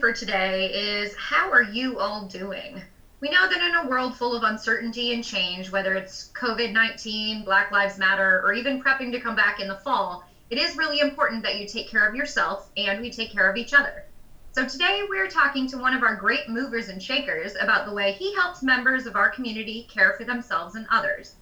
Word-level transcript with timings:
for 0.00 0.12
today 0.12 0.72
is 0.72 1.14
How 1.14 1.50
are 1.50 1.62
you 1.62 1.98
all 1.98 2.26
doing? 2.26 2.82
We 3.20 3.30
know 3.30 3.48
that 3.48 3.62
in 3.62 3.74
a 3.74 3.88
world 3.88 4.14
full 4.14 4.34
of 4.34 4.42
uncertainty 4.42 5.14
and 5.14 5.24
change, 5.24 5.70
whether 5.70 5.94
it's 5.94 6.30
COVID 6.34 6.72
19, 6.72 7.44
Black 7.44 7.70
Lives 7.70 7.96
Matter, 7.96 8.42
or 8.44 8.52
even 8.52 8.82
prepping 8.82 9.10
to 9.12 9.20
come 9.20 9.34
back 9.34 9.58
in 9.58 9.68
the 9.68 9.76
fall, 9.76 10.28
it 10.50 10.58
is 10.58 10.76
really 10.76 11.00
important 11.00 11.42
that 11.44 11.56
you 11.56 11.66
take 11.66 11.88
care 11.88 12.06
of 12.06 12.14
yourself 12.14 12.68
and 12.76 13.00
we 13.00 13.10
take 13.10 13.32
care 13.32 13.48
of 13.48 13.56
each 13.56 13.72
other. 13.72 14.04
So 14.52 14.66
today 14.66 15.00
we're 15.08 15.28
talking 15.28 15.66
to 15.68 15.78
one 15.78 15.94
of 15.94 16.02
our 16.02 16.14
great 16.14 16.46
movers 16.46 16.88
and 16.88 17.02
shakers 17.02 17.54
about 17.58 17.86
the 17.86 17.92
way 17.92 18.12
he 18.12 18.34
helps 18.34 18.62
members 18.62 19.06
of 19.06 19.16
our 19.16 19.30
community 19.30 19.86
care 19.88 20.12
for 20.12 20.24
themselves 20.24 20.74
and 20.74 20.86
others, 20.90 21.32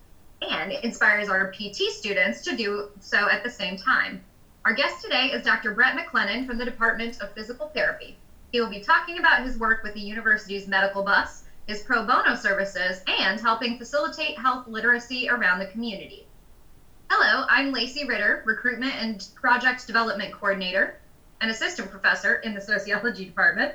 and 0.42 0.70
inspires 0.84 1.28
our 1.28 1.50
PT 1.50 1.90
students 1.90 2.40
to 2.42 2.54
do 2.54 2.84
so 3.00 3.28
at 3.28 3.42
the 3.42 3.50
same 3.50 3.76
time. 3.76 4.20
Our 4.64 4.72
guest 4.72 5.02
today 5.02 5.32
is 5.32 5.42
Dr. 5.42 5.72
Brett 5.72 5.96
McLennan 5.96 6.46
from 6.46 6.56
the 6.56 6.64
Department 6.64 7.20
of 7.20 7.32
Physical 7.32 7.66
Therapy. 7.74 8.16
He 8.54 8.60
will 8.60 8.70
be 8.70 8.78
talking 8.78 9.18
about 9.18 9.42
his 9.42 9.58
work 9.58 9.82
with 9.82 9.94
the 9.94 10.00
university's 10.00 10.68
medical 10.68 11.02
bus, 11.02 11.42
his 11.66 11.82
pro 11.82 12.06
bono 12.06 12.36
services, 12.36 13.02
and 13.08 13.40
helping 13.40 13.78
facilitate 13.78 14.38
health 14.38 14.68
literacy 14.68 15.28
around 15.28 15.58
the 15.58 15.66
community. 15.66 16.28
Hello, 17.10 17.46
I'm 17.50 17.72
Lacey 17.72 18.06
Ritter, 18.06 18.44
Recruitment 18.46 18.94
and 18.94 19.26
Project 19.34 19.88
Development 19.88 20.32
Coordinator, 20.32 21.00
an 21.40 21.50
assistant 21.50 21.90
professor 21.90 22.36
in 22.44 22.54
the 22.54 22.60
Sociology 22.60 23.24
Department. 23.24 23.74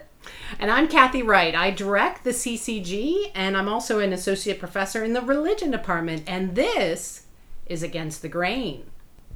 And 0.59 0.71
I'm 0.71 0.87
Kathy 0.87 1.23
Wright. 1.23 1.55
I 1.55 1.71
direct 1.71 2.23
the 2.23 2.29
CCG, 2.29 3.31
and 3.35 3.57
I'm 3.57 3.67
also 3.67 3.99
an 3.99 4.13
associate 4.13 4.59
professor 4.59 5.03
in 5.03 5.11
the 5.11 5.21
Religion 5.21 5.71
Department. 5.71 6.23
And 6.25 6.55
this 6.55 7.25
is 7.65 7.83
Against 7.83 8.21
the 8.21 8.29
Grain. 8.29 8.85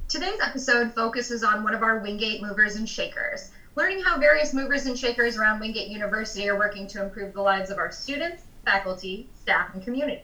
Today's 0.08 0.40
episode 0.40 0.94
focuses 0.94 1.44
on 1.44 1.64
one 1.64 1.74
of 1.74 1.82
our 1.82 1.98
Wingate 1.98 2.40
movers 2.40 2.76
and 2.76 2.88
shakers, 2.88 3.50
learning 3.76 4.02
how 4.02 4.18
various 4.18 4.54
movers 4.54 4.86
and 4.86 4.98
shakers 4.98 5.36
around 5.36 5.60
Wingate 5.60 5.88
University 5.88 6.48
are 6.48 6.58
working 6.58 6.86
to 6.88 7.02
improve 7.02 7.32
the 7.32 7.42
lives 7.42 7.70
of 7.70 7.78
our 7.78 7.90
students, 7.90 8.44
faculty, 8.64 9.28
staff, 9.40 9.74
and 9.74 9.82
community. 9.82 10.22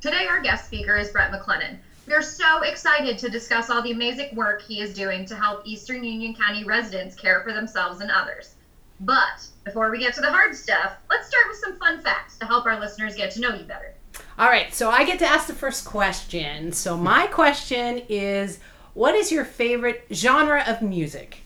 Today, 0.00 0.26
our 0.26 0.40
guest 0.40 0.66
speaker 0.66 0.96
is 0.96 1.10
Brett 1.10 1.32
McLennan. 1.32 1.78
We 2.06 2.14
are 2.14 2.22
so 2.22 2.62
excited 2.62 3.18
to 3.18 3.28
discuss 3.28 3.70
all 3.70 3.82
the 3.82 3.90
amazing 3.90 4.34
work 4.34 4.62
he 4.62 4.80
is 4.80 4.94
doing 4.94 5.26
to 5.26 5.36
help 5.36 5.62
Eastern 5.64 6.04
Union 6.04 6.34
County 6.34 6.64
residents 6.64 7.14
care 7.14 7.42
for 7.42 7.52
themselves 7.52 8.00
and 8.00 8.10
others. 8.10 8.54
But 9.00 9.46
before 9.64 9.90
we 9.90 9.98
get 9.98 10.14
to 10.14 10.20
the 10.20 10.30
hard 10.30 10.54
stuff, 10.54 10.96
let's 11.10 11.28
start 11.28 11.44
with 11.48 11.58
some 11.58 11.78
fun 11.78 12.00
facts 12.00 12.38
to 12.38 12.46
help 12.46 12.66
our 12.66 12.78
listeners 12.78 13.14
get 13.14 13.30
to 13.32 13.40
know 13.40 13.54
you 13.54 13.64
better. 13.64 13.94
All 14.38 14.48
right, 14.48 14.72
so 14.72 14.90
I 14.90 15.04
get 15.04 15.18
to 15.20 15.26
ask 15.26 15.46
the 15.46 15.54
first 15.54 15.84
question. 15.84 16.72
So, 16.72 16.96
my 16.96 17.26
question 17.26 18.02
is 18.08 18.58
what 18.94 19.14
is 19.14 19.30
your 19.30 19.44
favorite 19.44 20.06
genre 20.12 20.64
of 20.66 20.82
music? 20.82 21.39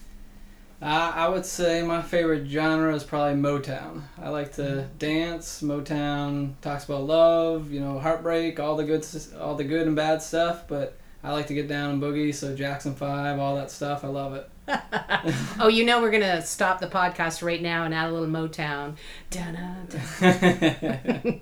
Uh, 0.85 1.13
I 1.15 1.29
would 1.29 1.47
say 1.47 1.83
my 1.83 2.03
favorite 2.03 2.47
genre 2.47 2.95
is 2.95 3.05
probably 3.05 3.41
Motown. 3.41 4.03
I 4.21 4.29
like 4.29 4.53
to 4.57 4.83
dance. 4.99 5.63
Motown 5.63 6.53
talks 6.61 6.85
about 6.85 7.05
love, 7.05 7.71
you 7.71 7.81
know, 7.81 7.99
heartbreak, 7.99 8.61
all 8.61 8.77
the 8.77 8.85
good, 8.85 9.07
all 9.41 9.55
the 9.55 9.65
good 9.65 9.87
and 9.87 9.97
bad 9.97 10.21
stuff. 10.21 10.69
But 10.69 10.99
I 11.23 11.33
like 11.33 11.47
to 11.47 11.55
get 11.55 11.69
down 11.69 11.89
and 11.89 12.03
boogie. 12.03 12.35
So 12.35 12.55
Jackson 12.55 12.95
Five, 12.95 13.39
all 13.39 13.57
that 13.57 13.71
stuff, 13.71 14.05
I 14.05 14.09
love 14.09 14.35
it. 14.35 14.51
oh, 15.59 15.69
you 15.69 15.87
know 15.87 16.03
we're 16.03 16.11
gonna 16.11 16.43
stop 16.43 16.81
the 16.81 16.87
podcast 16.87 17.43
right 17.43 17.63
now 17.63 17.85
and 17.85 17.95
add 17.95 18.11
a 18.11 18.13
little 18.13 18.29
Motown. 18.29 18.97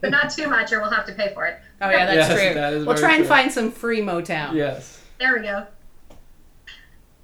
but 0.01 0.11
not 0.11 0.31
too 0.31 0.49
much, 0.49 0.73
or 0.73 0.81
we'll 0.81 0.91
have 0.91 1.07
to 1.07 1.15
pay 1.15 1.35
for 1.35 1.47
it. 1.47 1.59
Oh 1.81 1.91
yeah, 1.91 2.07
that's 2.07 2.29
yes, 2.29 2.41
true. 2.41 2.55
That 2.55 2.87
we'll 2.87 2.97
try 2.97 3.17
and 3.17 3.27
find 3.27 3.51
some 3.51 3.73
free 3.73 4.03
Motown. 4.03 4.55
Yes. 4.55 5.01
There 5.19 5.35
we 5.35 5.43
go. 5.43 5.67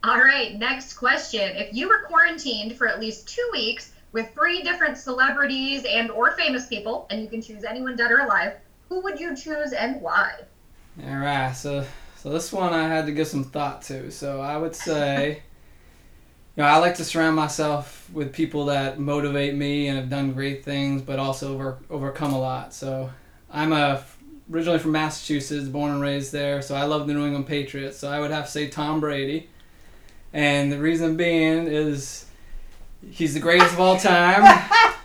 All 0.08 0.20
right, 0.20 0.58
next 0.58 0.94
question. 0.94 1.54
If 1.54 1.74
you 1.74 1.86
were 1.86 2.04
quarantined 2.06 2.74
for 2.76 2.88
at 2.88 2.98
least 2.98 3.28
two 3.28 3.46
weeks 3.52 3.92
with 4.12 4.32
three 4.32 4.62
different 4.62 4.96
celebrities 4.96 5.84
and 5.86 6.10
or 6.10 6.30
famous 6.30 6.66
people, 6.66 7.06
and 7.10 7.20
you 7.20 7.28
can 7.28 7.42
choose 7.42 7.62
anyone 7.62 7.94
dead 7.94 8.10
or 8.10 8.20
alive, 8.20 8.54
who 8.88 9.02
would 9.02 9.20
you 9.20 9.36
choose 9.36 9.74
and 9.74 10.00
why? 10.00 10.32
All 11.06 11.16
right, 11.16 11.52
so 11.52 11.84
so 12.16 12.30
this 12.30 12.50
one 12.54 12.72
I 12.72 12.88
had 12.88 13.04
to 13.04 13.12
give 13.12 13.26
some 13.26 13.44
thought 13.44 13.82
to. 13.82 14.10
So 14.10 14.40
I 14.40 14.56
would 14.56 14.74
say, 14.74 15.42
you 16.56 16.62
know, 16.62 16.68
I 16.70 16.78
like 16.78 16.94
to 16.94 17.04
surround 17.04 17.36
myself 17.36 18.08
with 18.10 18.32
people 18.32 18.64
that 18.64 18.98
motivate 18.98 19.56
me 19.56 19.88
and 19.88 19.98
have 19.98 20.08
done 20.08 20.32
great 20.32 20.64
things, 20.64 21.02
but 21.02 21.18
also 21.18 21.52
over, 21.52 21.78
overcome 21.90 22.32
a 22.32 22.40
lot. 22.40 22.72
So 22.72 23.10
I'm 23.50 23.74
a 23.74 24.02
originally 24.50 24.78
from 24.78 24.92
Massachusetts, 24.92 25.68
born 25.68 25.92
and 25.92 26.00
raised 26.00 26.32
there. 26.32 26.62
So 26.62 26.74
I 26.74 26.84
love 26.84 27.06
the 27.06 27.12
New 27.12 27.26
England 27.26 27.46
Patriots. 27.46 27.98
So 27.98 28.10
I 28.10 28.20
would 28.20 28.30
have 28.30 28.46
to 28.46 28.50
say 28.50 28.68
Tom 28.68 29.00
Brady 29.00 29.50
and 30.32 30.70
the 30.70 30.78
reason 30.78 31.16
being 31.16 31.66
is 31.66 32.26
he's 33.10 33.34
the 33.34 33.40
greatest 33.40 33.74
of 33.74 33.80
all 33.80 33.98
time, 33.98 34.42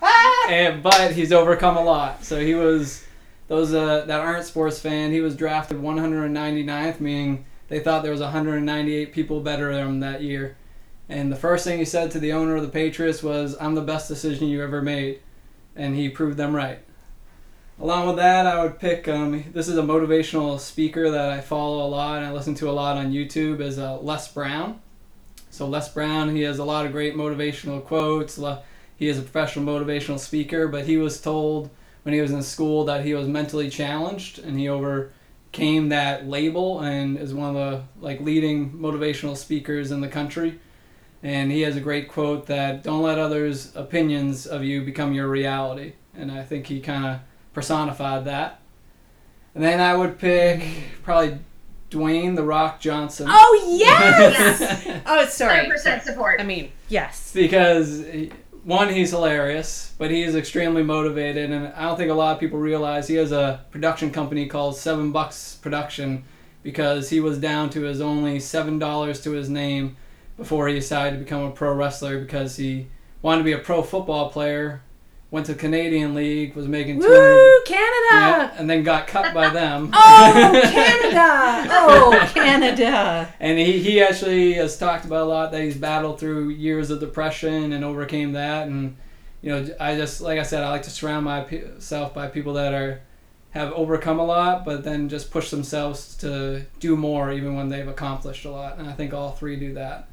and 0.49 0.83
but 0.83 1.13
he's 1.13 1.31
overcome 1.31 1.77
a 1.77 1.83
lot. 1.83 2.23
So 2.23 2.39
he 2.39 2.55
was 2.55 3.03
those 3.47 3.73
uh, 3.73 4.05
that 4.05 4.19
aren't 4.19 4.45
sports 4.45 4.79
fan. 4.79 5.11
He 5.11 5.21
was 5.21 5.35
drafted 5.35 5.77
199th, 5.77 6.99
meaning 6.99 7.45
they 7.67 7.79
thought 7.79 8.03
there 8.03 8.11
was 8.11 8.21
198 8.21 9.13
people 9.13 9.41
better 9.41 9.73
than 9.73 9.87
him 9.87 9.99
that 10.01 10.21
year. 10.21 10.57
And 11.09 11.31
the 11.31 11.35
first 11.35 11.63
thing 11.63 11.79
he 11.79 11.85
said 11.85 12.11
to 12.11 12.19
the 12.19 12.33
owner 12.33 12.55
of 12.55 12.61
the 12.61 12.69
Patriots 12.69 13.23
was, 13.23 13.55
"I'm 13.59 13.75
the 13.75 13.81
best 13.81 14.07
decision 14.07 14.47
you 14.47 14.63
ever 14.63 14.81
made," 14.81 15.19
and 15.75 15.95
he 15.95 16.09
proved 16.09 16.37
them 16.37 16.55
right. 16.55 16.79
Along 17.79 18.07
with 18.07 18.17
that, 18.17 18.45
I 18.45 18.63
would 18.63 18.79
pick. 18.79 19.07
Um, 19.07 19.45
this 19.51 19.67
is 19.67 19.77
a 19.77 19.81
motivational 19.81 20.59
speaker 20.59 21.09
that 21.09 21.29
I 21.29 21.41
follow 21.41 21.85
a 21.85 21.89
lot 21.89 22.17
and 22.17 22.25
I 22.25 22.31
listen 22.31 22.55
to 22.55 22.69
a 22.69 22.71
lot 22.71 22.97
on 22.97 23.11
YouTube. 23.11 23.59
Is 23.59 23.79
uh, 23.79 23.97
Les 23.99 24.31
Brown 24.31 24.79
so 25.53 25.67
Les 25.67 25.87
Brown, 25.93 26.35
he 26.35 26.41
has 26.41 26.57
a 26.57 26.63
lot 26.63 26.87
of 26.87 26.91
great 26.91 27.13
motivational 27.13 27.85
quotes. 27.85 28.39
He 28.95 29.07
is 29.07 29.19
a 29.19 29.21
professional 29.21 29.65
motivational 29.65 30.17
speaker, 30.17 30.67
but 30.67 30.85
he 30.85 30.97
was 30.97 31.21
told 31.21 31.69
when 32.01 32.15
he 32.15 32.21
was 32.21 32.31
in 32.31 32.41
school 32.41 32.85
that 32.85 33.05
he 33.05 33.13
was 33.13 33.27
mentally 33.27 33.69
challenged, 33.69 34.39
and 34.39 34.57
he 34.57 34.67
overcame 34.67 35.89
that 35.89 36.27
label 36.27 36.79
and 36.79 37.19
is 37.19 37.35
one 37.35 37.55
of 37.55 37.55
the 37.55 37.83
like 38.01 38.19
leading 38.19 38.71
motivational 38.71 39.37
speakers 39.37 39.91
in 39.91 40.01
the 40.01 40.07
country. 40.07 40.59
And 41.21 41.51
he 41.51 41.61
has 41.61 41.75
a 41.75 41.81
great 41.81 42.09
quote 42.09 42.47
that 42.47 42.81
don't 42.81 43.03
let 43.03 43.19
others' 43.19 43.75
opinions 43.75 44.47
of 44.47 44.63
you 44.63 44.81
become 44.81 45.13
your 45.13 45.27
reality. 45.27 45.93
And 46.15 46.31
I 46.31 46.43
think 46.43 46.65
he 46.65 46.79
kind 46.81 47.05
of 47.05 47.19
personified 47.53 48.25
that. 48.25 48.59
And 49.53 49.63
then 49.63 49.79
I 49.79 49.95
would 49.95 50.17
pick 50.17 50.65
probably 51.03 51.37
Dwayne 51.93 52.35
the 52.35 52.43
Rock 52.43 52.79
Johnson. 52.79 53.27
Oh 53.29 53.77
yes. 53.79 55.01
oh, 55.05 55.25
sorry. 55.25 55.69
100% 55.69 56.01
support. 56.01 56.41
I 56.41 56.43
mean, 56.43 56.71
yes. 56.89 57.31
Because 57.33 58.03
one, 58.63 58.89
he's 58.89 59.11
hilarious, 59.11 59.93
but 59.97 60.09
he 60.09 60.23
is 60.23 60.35
extremely 60.35 60.83
motivated, 60.83 61.51
and 61.51 61.67
I 61.67 61.83
don't 61.83 61.97
think 61.97 62.11
a 62.11 62.15
lot 62.15 62.33
of 62.33 62.39
people 62.39 62.59
realize 62.59 63.07
he 63.07 63.15
has 63.15 63.31
a 63.31 63.65
production 63.71 64.11
company 64.11 64.47
called 64.47 64.77
Seven 64.77 65.11
Bucks 65.11 65.59
Production, 65.61 66.23
because 66.63 67.09
he 67.09 67.19
was 67.19 67.37
down 67.37 67.69
to 67.71 67.81
his 67.81 68.01
only 68.01 68.39
seven 68.39 68.79
dollars 68.79 69.21
to 69.21 69.31
his 69.31 69.49
name 69.49 69.97
before 70.37 70.67
he 70.67 70.73
decided 70.73 71.17
to 71.17 71.23
become 71.23 71.43
a 71.43 71.51
pro 71.51 71.73
wrestler 71.73 72.19
because 72.19 72.55
he 72.55 72.87
wanted 73.21 73.39
to 73.39 73.43
be 73.43 73.51
a 73.51 73.59
pro 73.59 73.83
football 73.83 74.29
player 74.31 74.81
went 75.33 75.47
to 75.47 75.55
Canadian 75.55 76.13
League, 76.13 76.55
was 76.55 76.67
making 76.67 77.01
two. 77.01 77.61
Canada! 77.65 78.07
Yeah, 78.11 78.53
and 78.55 78.69
then 78.69 78.83
got 78.83 79.07
cut 79.07 79.33
by 79.33 79.49
them. 79.59 79.89
oh, 79.91 80.61
Canada! 80.71 81.67
Oh, 81.71 82.31
Canada! 82.31 83.33
and 83.39 83.57
he, 83.57 83.79
he 83.79 83.99
actually 83.99 84.53
has 84.53 84.77
talked 84.77 85.05
about 85.05 85.23
a 85.23 85.25
lot 85.25 85.51
that 85.51 85.63
he's 85.63 85.75
battled 85.75 86.19
through 86.19 86.49
years 86.49 86.91
of 86.91 86.99
depression 86.99 87.73
and 87.73 87.83
overcame 87.83 88.33
that. 88.33 88.67
And 88.67 88.95
you 89.41 89.49
know, 89.49 89.75
I 89.79 89.95
just 89.95 90.21
like 90.21 90.37
I 90.37 90.43
said, 90.43 90.61
I 90.61 90.69
like 90.69 90.83
to 90.83 90.91
surround 90.91 91.25
myself 91.25 92.13
by 92.13 92.27
people 92.27 92.53
that 92.53 92.71
are 92.75 93.01
have 93.49 93.73
overcome 93.73 94.19
a 94.19 94.25
lot, 94.25 94.63
but 94.63 94.83
then 94.83 95.09
just 95.09 95.31
push 95.31 95.49
themselves 95.49 96.15
to 96.17 96.63
do 96.79 96.95
more 96.95 97.31
even 97.31 97.55
when 97.55 97.69
they've 97.69 97.87
accomplished 97.87 98.45
a 98.45 98.51
lot. 98.51 98.77
And 98.77 98.87
I 98.87 98.93
think 98.93 99.15
all 99.15 99.31
three 99.31 99.55
do 99.55 99.73
that. 99.73 100.09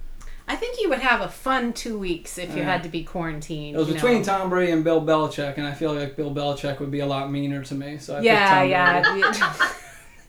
I 0.50 0.56
think 0.56 0.80
you 0.80 0.88
would 0.88 0.98
have 0.98 1.20
a 1.20 1.28
fun 1.28 1.72
two 1.72 1.96
weeks 1.96 2.36
if 2.36 2.56
you 2.56 2.64
had 2.64 2.82
to 2.82 2.88
be 2.88 3.04
quarantined. 3.04 3.76
It 3.76 3.78
was 3.78 3.86
between 3.86 4.18
know. 4.18 4.24
Tom 4.24 4.50
Brady 4.50 4.72
and 4.72 4.82
Bill 4.82 5.00
Belichick, 5.00 5.58
and 5.58 5.64
I 5.64 5.70
feel 5.70 5.94
like 5.94 6.16
Bill 6.16 6.34
Belichick 6.34 6.80
would 6.80 6.90
be 6.90 6.98
a 6.98 7.06
lot 7.06 7.30
meaner 7.30 7.62
to 7.62 7.74
me. 7.76 7.98
So 7.98 8.16
I 8.16 8.20
yeah, 8.22 8.64
yeah. 8.64 9.16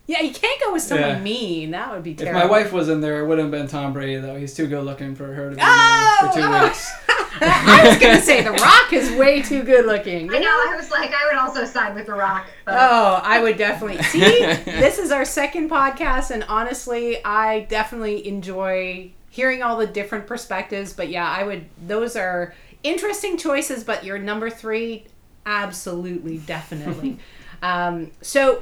yeah, 0.07 0.21
you 0.21 0.31
can't 0.31 0.61
go 0.61 0.73
with 0.73 0.83
someone 0.83 1.09
yeah. 1.09 1.19
mean. 1.19 1.71
That 1.71 1.91
would 1.91 2.03
be 2.03 2.13
terrible. 2.13 2.39
If 2.39 2.45
my 2.45 2.51
wife 2.51 2.71
was 2.71 2.87
in 2.87 3.01
there, 3.01 3.21
it 3.21 3.25
wouldn't 3.25 3.51
have 3.51 3.51
been 3.51 3.67
Tom 3.67 3.93
Brady 3.93 4.21
though. 4.21 4.35
He's 4.35 4.53
too 4.53 4.67
good 4.67 4.83
looking 4.83 5.15
for 5.15 5.33
her 5.33 5.49
to 5.49 5.55
be 5.55 5.61
oh, 5.65 6.17
for 6.21 6.39
two 6.39 6.45
oh. 6.45 6.65
weeks. 6.65 6.91
I 7.41 7.87
was 7.87 7.97
gonna 7.97 8.21
say 8.21 8.43
The 8.43 8.51
Rock 8.51 8.93
is 8.93 9.11
way 9.17 9.41
too 9.41 9.63
good 9.63 9.87
looking. 9.87 10.29
I 10.31 10.37
know. 10.37 10.49
I 10.49 10.75
was 10.77 10.91
like, 10.91 11.11
I 11.15 11.25
would 11.31 11.39
also 11.39 11.65
side 11.65 11.95
with 11.95 12.05
The 12.05 12.13
Rock. 12.13 12.45
But. 12.65 12.75
Oh, 12.75 13.21
I 13.23 13.41
would 13.41 13.57
definitely. 13.57 14.03
See, 14.03 14.19
this 14.19 14.99
is 14.99 15.11
our 15.11 15.25
second 15.25 15.71
podcast, 15.71 16.29
and 16.29 16.43
honestly, 16.43 17.25
I 17.25 17.61
definitely 17.61 18.27
enjoy 18.27 19.13
hearing 19.31 19.63
all 19.63 19.77
the 19.77 19.87
different 19.87 20.27
perspectives. 20.27 20.93
But 20.93 21.09
yeah, 21.09 21.27
I 21.27 21.43
would. 21.43 21.65
Those 21.87 22.15
are 22.15 22.53
interesting 22.83 23.37
choices. 23.37 23.83
But 23.83 24.03
your 24.03 24.19
number 24.19 24.51
three, 24.51 25.07
absolutely, 25.47 26.37
definitely. 26.37 27.17
um, 27.63 28.11
so 28.21 28.61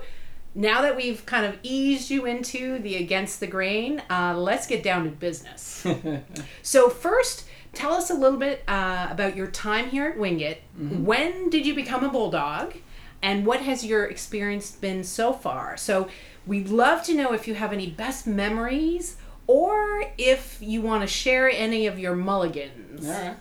now 0.55 0.81
that 0.83 0.95
we've 0.95 1.25
kind 1.25 1.45
of 1.45 1.57
eased 1.63 2.09
you 2.09 2.25
into 2.25 2.79
the 2.79 2.95
against 2.95 3.41
the 3.41 3.47
grain, 3.47 4.01
uh, 4.09 4.35
let's 4.37 4.67
get 4.67 4.83
down 4.83 5.03
to 5.03 5.09
business. 5.09 5.85
so 6.61 6.89
first, 6.89 7.45
tell 7.73 7.93
us 7.93 8.09
a 8.09 8.13
little 8.13 8.39
bit 8.39 8.63
uh, 8.67 9.07
about 9.09 9.35
your 9.35 9.47
time 9.47 9.89
here 9.89 10.05
at 10.05 10.17
Wingate. 10.17 10.61
When 10.77 11.49
did 11.49 11.65
you 11.65 11.73
become 11.73 12.03
a 12.03 12.09
bulldog? 12.09 12.75
And 13.21 13.45
what 13.45 13.61
has 13.61 13.85
your 13.85 14.05
experience 14.05 14.71
been 14.71 15.03
so 15.03 15.33
far? 15.33 15.75
So, 15.75 16.07
we'd 16.47 16.69
love 16.69 17.03
to 17.03 17.13
know 17.13 17.33
if 17.33 17.49
you 17.49 17.53
have 17.53 17.73
any 17.73 17.89
best 17.89 18.25
memories 18.25 19.17
or 19.49 20.03
if 20.19 20.59
you 20.61 20.79
want 20.79 21.01
to 21.01 21.07
share 21.07 21.49
any 21.49 21.87
of 21.87 21.97
your 21.97 22.15
mulligans. 22.15 23.03
All 23.07 23.11
right. 23.11 23.35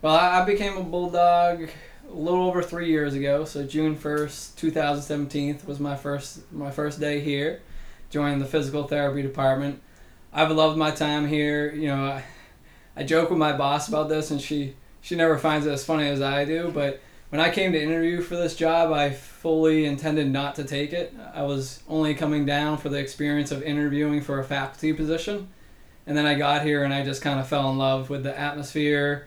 Well, 0.00 0.16
I 0.16 0.42
became 0.46 0.78
a 0.78 0.82
bulldog 0.82 1.68
a 2.08 2.14
little 2.14 2.46
over 2.46 2.62
three 2.62 2.88
years 2.88 3.12
ago. 3.12 3.44
So 3.44 3.66
June 3.66 3.94
first, 3.94 4.56
two 4.56 4.70
thousand 4.70 5.02
seventeen, 5.02 5.58
was 5.66 5.78
my 5.78 5.96
first 5.96 6.50
my 6.50 6.70
first 6.70 6.98
day 6.98 7.20
here, 7.20 7.60
joining 8.08 8.38
the 8.38 8.46
physical 8.46 8.84
therapy 8.84 9.20
department. 9.20 9.82
I've 10.32 10.50
loved 10.50 10.78
my 10.78 10.92
time 10.92 11.28
here. 11.28 11.74
You 11.74 11.88
know, 11.88 12.06
I, 12.06 12.24
I 12.96 13.04
joke 13.04 13.28
with 13.28 13.38
my 13.38 13.52
boss 13.52 13.86
about 13.88 14.08
this, 14.08 14.30
and 14.30 14.40
she 14.40 14.76
she 15.02 15.14
never 15.14 15.36
finds 15.36 15.66
it 15.66 15.72
as 15.72 15.84
funny 15.84 16.08
as 16.08 16.22
I 16.22 16.46
do. 16.46 16.70
But 16.72 17.02
when 17.30 17.40
I 17.40 17.50
came 17.50 17.72
to 17.72 17.82
interview 17.82 18.20
for 18.20 18.36
this 18.36 18.54
job, 18.54 18.92
I 18.92 19.10
fully 19.10 19.86
intended 19.86 20.30
not 20.30 20.54
to 20.56 20.64
take 20.64 20.92
it. 20.92 21.14
I 21.34 21.42
was 21.42 21.82
only 21.88 22.14
coming 22.14 22.46
down 22.46 22.78
for 22.78 22.88
the 22.88 22.98
experience 22.98 23.50
of 23.50 23.62
interviewing 23.62 24.20
for 24.20 24.38
a 24.38 24.44
faculty 24.44 24.92
position. 24.92 25.48
And 26.06 26.16
then 26.16 26.26
I 26.26 26.34
got 26.34 26.62
here 26.62 26.84
and 26.84 26.92
I 26.92 27.04
just 27.04 27.22
kind 27.22 27.40
of 27.40 27.48
fell 27.48 27.70
in 27.70 27.78
love 27.78 28.10
with 28.10 28.22
the 28.22 28.38
atmosphere, 28.38 29.26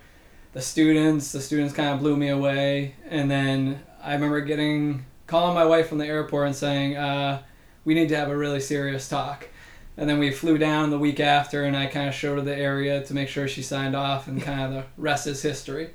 the 0.53 0.61
students. 0.61 1.31
The 1.31 1.41
students 1.41 1.73
kind 1.73 1.89
of 1.89 1.99
blew 1.99 2.15
me 2.15 2.29
away. 2.29 2.95
And 3.09 3.29
then 3.29 3.83
I 4.01 4.13
remember 4.13 4.41
getting 4.41 5.05
calling 5.25 5.55
my 5.55 5.65
wife 5.65 5.89
from 5.89 5.97
the 5.97 6.05
airport 6.05 6.47
and 6.47 6.55
saying, 6.55 6.95
uh, 6.95 7.41
"We 7.83 7.93
need 7.93 8.09
to 8.09 8.15
have 8.15 8.29
a 8.29 8.37
really 8.37 8.61
serious 8.61 9.09
talk." 9.09 9.49
And 9.97 10.09
then 10.09 10.19
we 10.19 10.31
flew 10.31 10.57
down 10.57 10.91
the 10.91 10.99
week 10.99 11.19
after, 11.19 11.63
and 11.63 11.75
I 11.75 11.87
kind 11.87 12.07
of 12.07 12.13
showed 12.13 12.37
her 12.37 12.41
the 12.43 12.55
area 12.55 13.03
to 13.03 13.13
make 13.13 13.27
sure 13.27 13.47
she 13.47 13.63
signed 13.63 13.95
off, 13.95 14.27
and 14.27 14.41
kind 14.41 14.61
of 14.61 14.71
the 14.71 14.83
rest 14.95 15.27
is 15.27 15.41
history. 15.41 15.89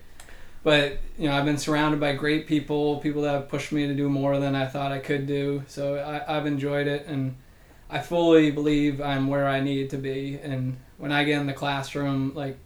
But 0.62 0.98
you 1.18 1.28
know, 1.28 1.34
I've 1.34 1.44
been 1.44 1.58
surrounded 1.58 2.00
by 2.00 2.14
great 2.14 2.46
people, 2.46 2.98
people 2.98 3.22
that 3.22 3.32
have 3.32 3.48
pushed 3.48 3.72
me 3.72 3.86
to 3.86 3.94
do 3.94 4.08
more 4.08 4.38
than 4.38 4.54
I 4.54 4.66
thought 4.66 4.92
I 4.92 4.98
could 4.98 5.26
do. 5.26 5.64
So 5.66 5.96
I, 5.96 6.36
I've 6.36 6.46
enjoyed 6.46 6.86
it, 6.86 7.06
and 7.06 7.36
I 7.90 7.98
fully 7.98 8.50
believe 8.50 9.00
I'm 9.00 9.26
where 9.26 9.48
I 9.48 9.60
need 9.60 9.90
to 9.90 9.98
be. 9.98 10.38
And 10.42 10.78
when 10.98 11.12
I 11.12 11.24
get 11.24 11.40
in 11.40 11.46
the 11.46 11.52
classroom, 11.52 12.32
like 12.34 12.56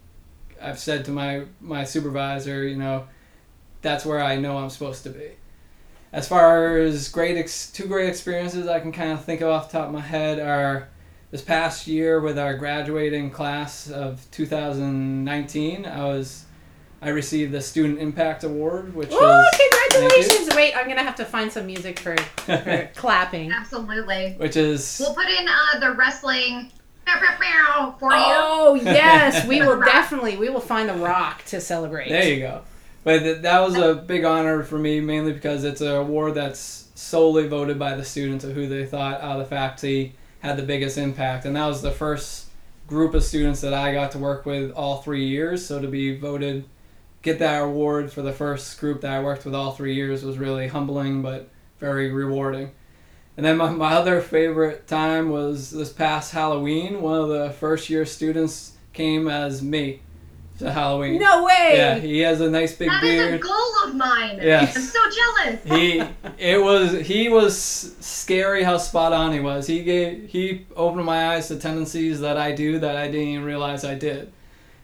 I've 0.60 0.78
said 0.78 1.04
to 1.06 1.10
my 1.10 1.44
my 1.60 1.84
supervisor, 1.84 2.66
you 2.66 2.76
know, 2.76 3.06
that's 3.82 4.04
where 4.04 4.22
I 4.22 4.36
know 4.36 4.58
I'm 4.58 4.70
supposed 4.70 5.02
to 5.04 5.10
be. 5.10 5.30
As 6.12 6.28
far 6.28 6.78
as 6.78 7.08
great 7.08 7.36
ex- 7.36 7.70
two 7.70 7.86
great 7.86 8.08
experiences 8.08 8.68
I 8.68 8.80
can 8.80 8.92
kind 8.92 9.12
of 9.12 9.24
think 9.24 9.40
of 9.40 9.48
off 9.48 9.70
the 9.70 9.78
top 9.78 9.88
of 9.88 9.92
my 9.92 10.00
head 10.00 10.38
are 10.38 10.88
this 11.30 11.42
past 11.42 11.86
year 11.86 12.20
with 12.20 12.38
our 12.38 12.54
graduating 12.54 13.30
class 13.30 13.90
of 13.90 14.26
2019. 14.30 15.84
I 15.84 16.04
was 16.04 16.45
I 17.02 17.10
received 17.10 17.52
the 17.52 17.60
Student 17.60 17.98
Impact 17.98 18.42
Award, 18.44 18.94
which 18.94 19.10
Oh, 19.12 19.48
is 19.52 19.60
congratulations! 20.00 20.54
Wait, 20.56 20.74
I'm 20.76 20.88
gonna 20.88 21.02
have 21.02 21.16
to 21.16 21.24
find 21.24 21.52
some 21.52 21.66
music 21.66 21.98
for, 21.98 22.16
for 22.16 22.90
clapping. 22.94 23.52
Absolutely. 23.52 24.34
which 24.38 24.56
is 24.56 24.98
We'll 25.00 25.14
put 25.14 25.26
in 25.28 25.46
uh, 25.46 25.78
the 25.80 25.92
wrestling 25.92 26.72
meow, 27.06 27.14
meow, 27.20 27.38
meow 27.40 27.94
for 28.00 28.10
you. 28.12 28.16
Oh 28.18 28.74
yes, 28.82 29.46
we 29.46 29.60
will 29.66 29.80
definitely 29.80 30.36
we 30.36 30.48
will 30.48 30.60
find 30.60 30.88
the 30.88 30.94
rock 30.94 31.44
to 31.46 31.60
celebrate. 31.60 32.08
There 32.08 32.24
you 32.28 32.40
go. 32.40 32.62
But 33.04 33.20
th- 33.20 33.42
that 33.42 33.60
was 33.60 33.76
a 33.76 33.94
big 33.94 34.24
honor 34.24 34.64
for 34.64 34.78
me, 34.78 35.00
mainly 35.00 35.32
because 35.32 35.62
it's 35.64 35.80
an 35.80 35.88
award 35.94 36.34
that's 36.34 36.88
solely 36.96 37.46
voted 37.46 37.78
by 37.78 37.94
the 37.94 38.04
students 38.04 38.42
of 38.44 38.52
who 38.52 38.66
they 38.66 38.84
thought 38.86 39.20
out 39.20 39.38
of 39.38 39.48
the 39.48 39.54
faculty 39.54 40.14
had 40.40 40.56
the 40.56 40.62
biggest 40.64 40.98
impact. 40.98 41.44
And 41.44 41.54
that 41.54 41.66
was 41.66 41.82
the 41.82 41.92
first 41.92 42.46
group 42.88 43.14
of 43.14 43.22
students 43.22 43.60
that 43.60 43.74
I 43.74 43.92
got 43.92 44.10
to 44.12 44.18
work 44.18 44.44
with 44.46 44.72
all 44.72 45.02
three 45.02 45.26
years. 45.26 45.64
So 45.64 45.80
to 45.80 45.86
be 45.86 46.16
voted, 46.16 46.64
get 47.26 47.40
that 47.40 47.60
award 47.60 48.12
for 48.12 48.22
the 48.22 48.32
first 48.32 48.78
group 48.78 49.00
that 49.00 49.12
I 49.12 49.22
worked 49.22 49.44
with 49.44 49.54
all 49.54 49.72
three 49.72 49.94
years 49.94 50.22
was 50.22 50.38
really 50.38 50.68
humbling, 50.68 51.22
but 51.22 51.50
very 51.78 52.10
rewarding. 52.12 52.70
And 53.36 53.44
then 53.44 53.56
my, 53.56 53.68
my 53.68 53.94
other 53.94 54.20
favorite 54.20 54.86
time 54.86 55.28
was 55.30 55.70
this 55.70 55.92
past 55.92 56.32
Halloween. 56.32 57.02
One 57.02 57.20
of 57.20 57.28
the 57.28 57.50
first 57.50 57.90
year 57.90 58.06
students 58.06 58.76
came 58.92 59.28
as 59.28 59.60
me 59.60 60.00
to 60.60 60.72
Halloween. 60.72 61.18
No 61.20 61.44
way. 61.44 61.72
Yeah, 61.74 61.98
he 61.98 62.20
has 62.20 62.40
a 62.40 62.48
nice 62.48 62.74
big 62.74 62.88
beard. 63.02 63.02
That 63.02 63.34
is 63.34 63.40
a 63.40 63.42
goal 63.42 63.72
of 63.84 63.94
mine. 63.96 64.38
Yes. 64.40 64.76
I'm 64.76 64.82
so 64.82 65.00
jealous. 65.10 65.64
He 65.64 66.02
it 66.38 66.62
was 66.62 66.92
he 67.06 67.28
was 67.28 67.60
scary 68.00 68.62
how 68.62 68.78
spot 68.78 69.12
on 69.12 69.32
he 69.32 69.40
was. 69.40 69.66
He 69.66 69.82
gave 69.82 70.30
he 70.30 70.64
opened 70.74 71.04
my 71.04 71.34
eyes 71.34 71.48
to 71.48 71.58
tendencies 71.58 72.20
that 72.20 72.38
I 72.38 72.52
do 72.52 72.78
that 72.78 72.96
I 72.96 73.08
didn't 73.08 73.28
even 73.28 73.44
realize 73.44 73.84
I 73.84 73.96
did. 73.96 74.32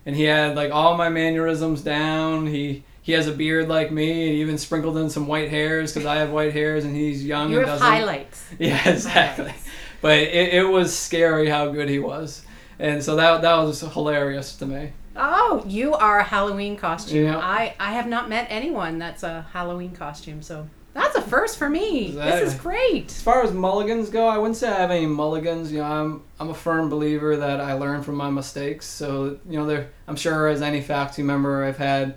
And 0.04 0.16
he 0.16 0.24
had 0.24 0.56
like 0.56 0.72
all 0.72 0.96
my 0.96 1.08
mannerisms 1.08 1.80
down. 1.82 2.46
He 2.46 2.84
he 3.02 3.12
has 3.12 3.26
a 3.26 3.32
beard 3.32 3.68
like 3.68 3.90
me, 3.90 4.28
and 4.28 4.36
even 4.38 4.58
sprinkled 4.58 4.96
in 4.96 5.10
some 5.10 5.26
white 5.26 5.48
hairs 5.50 5.92
because 5.92 6.06
I 6.06 6.16
have 6.16 6.30
white 6.30 6.52
hairs, 6.52 6.84
and 6.84 6.94
he's 6.94 7.24
young 7.24 7.50
You 7.50 7.58
and 7.60 7.68
have 7.68 7.78
doesn't. 7.80 7.92
highlights. 7.92 8.44
Yeah, 8.58 8.88
exactly. 8.88 9.52
But 10.00 10.18
it, 10.18 10.54
it 10.54 10.64
was 10.68 10.96
scary 10.96 11.48
how 11.48 11.70
good 11.70 11.88
he 11.88 11.98
was, 11.98 12.44
and 12.78 13.02
so 13.02 13.16
that 13.16 13.42
that 13.42 13.54
was 13.56 13.80
hilarious 13.80 14.56
to 14.56 14.66
me. 14.66 14.92
Oh, 15.14 15.62
you 15.66 15.94
are 15.94 16.20
a 16.20 16.24
Halloween 16.24 16.76
costume. 16.76 17.24
Yeah. 17.26 17.38
I 17.38 17.74
I 17.78 17.92
have 17.92 18.06
not 18.08 18.28
met 18.28 18.46
anyone 18.50 18.98
that's 18.98 19.22
a 19.22 19.46
Halloween 19.52 19.94
costume, 19.94 20.42
so 20.42 20.68
that's 20.94 21.16
a 21.16 21.22
first 21.22 21.58
for 21.58 21.70
me. 21.70 22.10
This 22.10 22.52
is 22.52 22.60
great. 22.60 23.06
As 23.06 23.22
far 23.22 23.42
as 23.42 23.52
mulligans 23.52 24.10
go, 24.10 24.26
I 24.26 24.36
wouldn't 24.36 24.56
say 24.56 24.68
I 24.68 24.80
have 24.80 24.90
any 24.90 25.06
mulligans. 25.06 25.72
You 25.72 25.78
know, 25.78 25.84
I'm 25.84 26.22
I'm 26.38 26.50
a 26.50 26.54
firm 26.54 26.90
believer 26.90 27.36
that 27.36 27.60
I 27.60 27.72
learn 27.74 28.02
from 28.02 28.16
my 28.16 28.28
mistakes. 28.28 28.86
So 28.86 29.38
you 29.48 29.58
know, 29.58 29.66
there 29.66 29.90
I'm 30.06 30.16
sure 30.16 30.48
as 30.48 30.60
any 30.60 30.82
faculty 30.82 31.22
member, 31.22 31.64
I've 31.64 31.78
had 31.78 32.16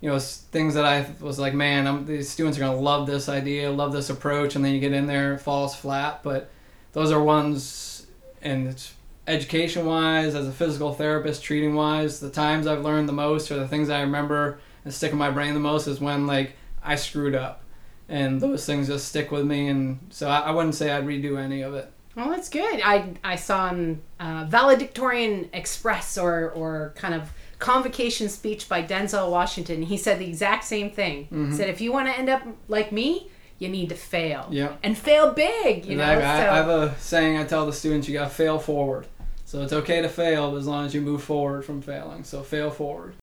you 0.00 0.08
know 0.08 0.18
things 0.18 0.74
that 0.74 0.84
I 0.84 1.06
was 1.20 1.38
like, 1.38 1.54
man, 1.54 1.86
I'm, 1.86 2.06
these 2.06 2.28
students 2.28 2.58
are 2.58 2.60
gonna 2.60 2.78
love 2.78 3.06
this 3.06 3.28
idea, 3.28 3.70
love 3.70 3.92
this 3.92 4.08
approach, 4.08 4.54
and 4.54 4.64
then 4.64 4.72
you 4.72 4.80
get 4.80 4.92
in 4.92 5.06
there, 5.06 5.34
it 5.34 5.40
falls 5.40 5.74
flat. 5.74 6.22
But 6.22 6.48
those 6.92 7.10
are 7.10 7.22
ones, 7.22 8.06
and 8.40 8.68
it's 8.68 8.94
education 9.26 9.84
wise, 9.84 10.36
as 10.36 10.46
a 10.46 10.52
physical 10.52 10.94
therapist, 10.94 11.42
treating 11.42 11.74
wise, 11.74 12.20
the 12.20 12.30
times 12.30 12.68
I've 12.68 12.84
learned 12.84 13.08
the 13.08 13.14
most, 13.14 13.50
or 13.50 13.56
the 13.56 13.66
things 13.66 13.90
I 13.90 14.02
remember 14.02 14.60
and 14.84 14.94
stick 14.94 15.10
in 15.10 15.18
my 15.18 15.30
brain 15.30 15.54
the 15.54 15.60
most, 15.60 15.88
is 15.88 16.00
when 16.00 16.28
like 16.28 16.52
I 16.84 16.94
screwed 16.94 17.34
up 17.34 17.64
and 18.08 18.40
those 18.40 18.64
things 18.64 18.86
just 18.86 19.08
stick 19.08 19.30
with 19.30 19.44
me 19.44 19.68
and 19.68 19.98
so 20.10 20.28
I, 20.28 20.40
I 20.40 20.50
wouldn't 20.52 20.74
say 20.74 20.90
I'd 20.92 21.06
redo 21.06 21.38
any 21.38 21.62
of 21.62 21.74
it. 21.74 21.90
Well, 22.14 22.30
that's 22.30 22.48
good. 22.48 22.80
I 22.82 23.14
I 23.22 23.36
saw 23.36 23.66
on 23.66 24.00
uh, 24.18 24.46
Valedictorian 24.48 25.50
Express 25.52 26.16
or 26.16 26.50
or 26.52 26.94
kind 26.96 27.14
of 27.14 27.30
convocation 27.58 28.28
speech 28.28 28.68
by 28.68 28.82
Denzel 28.82 29.30
Washington. 29.30 29.82
He 29.82 29.96
said 29.98 30.18
the 30.18 30.26
exact 30.26 30.64
same 30.64 30.90
thing. 30.90 31.24
Mm-hmm. 31.24 31.50
He 31.50 31.56
said 31.56 31.68
if 31.68 31.80
you 31.80 31.92
want 31.92 32.08
to 32.08 32.18
end 32.18 32.30
up 32.30 32.42
like 32.68 32.90
me, 32.90 33.30
you 33.58 33.68
need 33.68 33.90
to 33.90 33.94
fail. 33.94 34.48
Yeah. 34.50 34.76
And 34.82 34.96
fail 34.96 35.32
big. 35.32 35.84
You 35.84 35.96
know. 35.96 36.04
I, 36.04 36.14
so- 36.14 36.20
I 36.22 36.56
have 36.56 36.68
a 36.68 36.94
saying 36.98 37.36
I 37.36 37.44
tell 37.44 37.66
the 37.66 37.72
students 37.72 38.08
you 38.08 38.14
gotta 38.14 38.30
fail 38.30 38.58
forward. 38.58 39.06
So 39.44 39.62
it's 39.62 39.72
okay 39.72 40.02
to 40.02 40.08
fail 40.08 40.56
as 40.56 40.66
long 40.66 40.86
as 40.86 40.94
you 40.94 41.00
move 41.00 41.22
forward 41.22 41.64
from 41.64 41.80
failing. 41.80 42.24
So 42.24 42.42
fail 42.42 42.70
forward. 42.70 43.14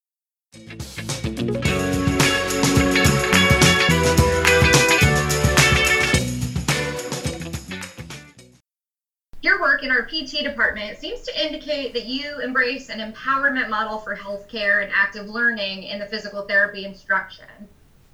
Your 9.43 9.59
work 9.59 9.83
in 9.83 9.91
our 9.91 10.03
PT 10.03 10.41
department 10.41 10.97
seems 10.99 11.19
to 11.23 11.45
indicate 11.45 11.93
that 11.95 12.05
you 12.05 12.39
embrace 12.39 12.87
an 12.87 12.99
empowerment 12.99 13.69
model 13.69 13.99
for 13.99 14.15
healthcare 14.15 14.81
and 14.81 14.91
active 14.95 15.27
learning 15.27 15.83
in 15.83 15.99
the 15.99 16.05
physical 16.05 16.43
therapy 16.43 16.85
instruction. 16.85 17.45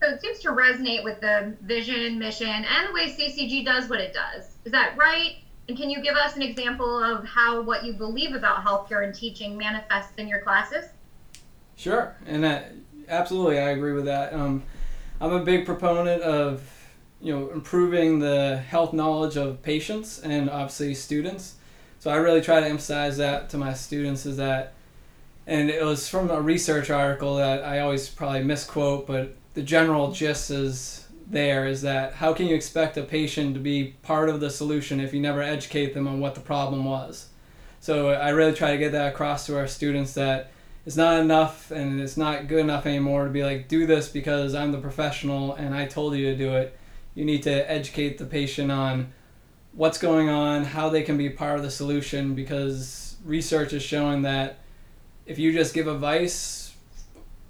So 0.01 0.09
it 0.09 0.21
seems 0.21 0.39
to 0.39 0.49
resonate 0.49 1.03
with 1.03 1.21
the 1.21 1.55
vision, 1.61 2.17
mission, 2.17 2.47
and 2.49 2.89
the 2.89 2.93
way 2.93 3.11
CCG 3.11 3.63
does 3.63 3.87
what 3.91 3.99
it 3.99 4.11
does. 4.11 4.55
Is 4.65 4.71
that 4.71 4.97
right? 4.97 5.35
And 5.67 5.77
can 5.77 5.91
you 5.91 6.01
give 6.01 6.15
us 6.15 6.35
an 6.35 6.41
example 6.41 7.03
of 7.03 7.25
how 7.25 7.61
what 7.61 7.85
you 7.85 7.93
believe 7.93 8.33
about 8.33 8.65
healthcare 8.65 9.03
and 9.03 9.13
teaching 9.13 9.55
manifests 9.55 10.17
in 10.17 10.27
your 10.27 10.41
classes? 10.41 10.85
Sure, 11.75 12.15
and 12.25 12.43
that, 12.43 12.71
absolutely, 13.07 13.59
I 13.59 13.69
agree 13.69 13.93
with 13.93 14.05
that. 14.05 14.33
Um, 14.33 14.63
I'm 15.21 15.33
a 15.33 15.43
big 15.43 15.67
proponent 15.67 16.23
of 16.23 16.78
you 17.21 17.33
know 17.33 17.49
improving 17.49 18.19
the 18.19 18.57
health 18.57 18.93
knowledge 18.93 19.35
of 19.35 19.61
patients 19.61 20.19
and 20.19 20.49
obviously 20.49 20.93
students. 20.93 21.55
So 21.99 22.09
I 22.11 22.15
really 22.15 22.41
try 22.41 22.61
to 22.61 22.65
emphasize 22.65 23.17
that 23.17 23.49
to 23.49 23.57
my 23.57 23.73
students 23.73 24.25
is 24.25 24.37
that, 24.37 24.73
and 25.45 25.69
it 25.69 25.83
was 25.83 26.07
from 26.07 26.31
a 26.31 26.41
research 26.41 26.89
article 26.89 27.35
that 27.35 27.63
I 27.63 27.79
always 27.79 28.07
probably 28.07 28.43
misquote, 28.43 29.05
but 29.05 29.35
the 29.53 29.61
general 29.61 30.11
gist 30.11 30.49
is 30.49 31.05
there 31.29 31.67
is 31.67 31.81
that 31.81 32.13
how 32.13 32.33
can 32.33 32.47
you 32.47 32.55
expect 32.55 32.97
a 32.97 33.03
patient 33.03 33.53
to 33.53 33.59
be 33.59 33.95
part 34.01 34.29
of 34.29 34.39
the 34.39 34.49
solution 34.49 34.99
if 34.99 35.13
you 35.13 35.21
never 35.21 35.41
educate 35.41 35.93
them 35.93 36.07
on 36.07 36.19
what 36.19 36.35
the 36.35 36.41
problem 36.41 36.85
was? 36.85 37.27
So 37.81 38.09
I 38.09 38.29
really 38.29 38.53
try 38.53 38.71
to 38.71 38.77
get 38.77 38.93
that 38.93 39.13
across 39.13 39.45
to 39.45 39.57
our 39.57 39.67
students 39.67 40.13
that 40.13 40.51
it's 40.85 40.95
not 40.95 41.19
enough 41.19 41.71
and 41.71 41.99
it's 41.99 42.17
not 42.17 42.47
good 42.47 42.59
enough 42.59 42.85
anymore 42.85 43.25
to 43.25 43.29
be 43.29 43.43
like 43.43 43.67
do 43.67 43.85
this 43.85 44.09
because 44.09 44.55
I'm 44.55 44.71
the 44.71 44.79
professional 44.79 45.53
and 45.53 45.75
I 45.75 45.85
told 45.85 46.15
you 46.15 46.31
to 46.31 46.35
do 46.35 46.53
it. 46.55 46.78
You 47.19 47.25
need 47.25 47.43
to 47.43 47.69
educate 47.69 48.17
the 48.17 48.23
patient 48.23 48.71
on 48.71 49.11
what's 49.73 49.97
going 49.97 50.29
on, 50.29 50.63
how 50.63 50.87
they 50.87 51.03
can 51.03 51.17
be 51.17 51.29
part 51.29 51.57
of 51.57 51.63
the 51.63 51.69
solution 51.69 52.33
because 52.33 53.17
research 53.25 53.73
is 53.73 53.83
showing 53.83 54.21
that 54.21 54.59
if 55.25 55.37
you 55.37 55.51
just 55.51 55.73
give 55.73 55.87
advice, 55.87 56.73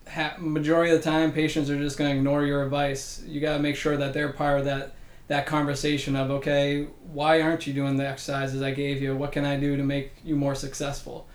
ha- 0.07 0.37
majority 0.39 0.91
of 0.91 0.97
the 0.97 1.07
time 1.07 1.31
patients 1.31 1.69
are 1.69 1.77
just 1.77 1.99
going 1.99 2.09
to 2.09 2.17
ignore 2.17 2.47
your 2.47 2.63
advice. 2.63 3.21
You 3.27 3.39
got 3.39 3.57
to 3.57 3.59
make 3.59 3.75
sure 3.75 3.95
that 3.95 4.11
they're 4.11 4.33
part 4.33 4.57
of 4.57 4.65
that 4.65 4.95
that 5.27 5.45
conversation 5.45 6.15
of 6.15 6.31
okay, 6.31 6.87
why 7.13 7.39
aren't 7.39 7.67
you 7.67 7.73
doing 7.73 7.95
the 7.95 8.07
exercises 8.07 8.63
I 8.63 8.71
gave 8.71 9.03
you? 9.03 9.15
What 9.15 9.31
can 9.31 9.45
I 9.45 9.59
do 9.59 9.77
to 9.77 9.83
make 9.83 10.13
you 10.23 10.35
more 10.35 10.55
successful? 10.55 11.27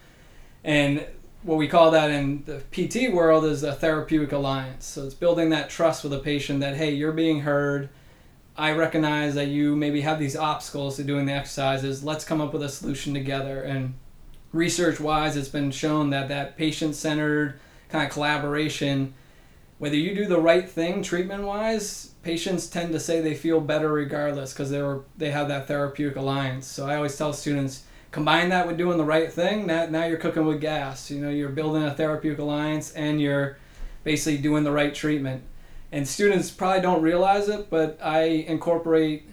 And 0.65 1.07
what 1.45 1.57
we 1.57 1.69
call 1.69 1.93
that 1.93 2.11
in 2.11 2.43
the 2.47 2.65
PT 2.73 3.15
world 3.15 3.45
is 3.45 3.63
a 3.63 3.75
therapeutic 3.75 4.33
alliance. 4.33 4.87
So 4.87 5.05
it's 5.05 5.15
building 5.15 5.51
that 5.51 5.71
trust 5.71 6.03
with 6.03 6.13
a 6.13 6.19
patient 6.19 6.59
that 6.63 6.75
hey, 6.75 6.95
you're 6.95 7.13
being 7.13 7.43
heard. 7.43 7.91
I 8.57 8.73
recognize 8.73 9.35
that 9.35 9.49
you 9.49 9.75
maybe 9.75 10.03
have 10.03 10.19
these 10.19 10.37
obstacles 10.37 10.97
to 10.97 11.05
doing 11.05 11.27
the 11.27 11.33
exercises. 11.33 12.05
Let's 12.05 12.25
come 12.25 12.41
up 12.41 12.53
with 12.53 12.63
a 12.63 12.69
solution 12.69 13.13
together. 13.13 13.63
And 13.63 13.95
research 14.53 15.01
wise, 15.01 15.37
it's 15.37 15.49
been 15.49 15.73
shown 15.73 16.11
that 16.11 16.29
that 16.29 16.57
patient 16.57 16.95
centered 16.95 17.59
kind 17.89 18.07
of 18.07 18.13
collaboration, 18.13 19.15
whether 19.79 19.97
you 19.97 20.15
do 20.15 20.27
the 20.27 20.41
right 20.41 20.69
thing 20.69 21.03
treatment 21.03 21.43
wise, 21.43 22.13
patients 22.23 22.69
tend 22.69 22.93
to 22.93 23.01
say 23.01 23.21
they 23.21 23.35
feel 23.35 23.61
better 23.61 23.93
regardless 23.93 24.53
because 24.53 24.71
they 24.71 24.81
were 24.81 25.03
they 25.19 25.33
have 25.33 25.49
that 25.49 25.67
therapeutic 25.67 26.17
alliance. 26.17 26.67
So 26.67 26.87
I 26.87 26.97
always 26.97 27.17
tell 27.17 27.33
students 27.33 27.83
combine 28.13 28.51
that 28.51 28.69
with 28.69 28.79
doing 28.79 28.99
the 28.99 29.05
right 29.05 29.33
thing. 29.33 29.67
Now 29.67 29.87
now 29.87 30.05
you're 30.07 30.19
cooking 30.19 30.47
with 30.47 30.61
gas. 30.61 31.11
You 31.11 31.21
know 31.21 31.29
you're 31.29 31.49
building 31.49 31.83
a 31.83 31.93
therapeutic 31.93 32.39
alliance 32.39 32.93
and 32.93 33.21
you're 33.21 33.59
basically 34.05 34.39
doing 34.39 34.63
the 34.63 34.73
right 34.73 34.95
treatment 34.95 35.43
and 35.93 36.07
students 36.09 36.51
probably 36.51 36.81
don't 36.81 37.03
realize 37.03 37.49
it, 37.49 37.71
but 37.71 37.99
I 38.03 38.23
incorporate 38.23 39.29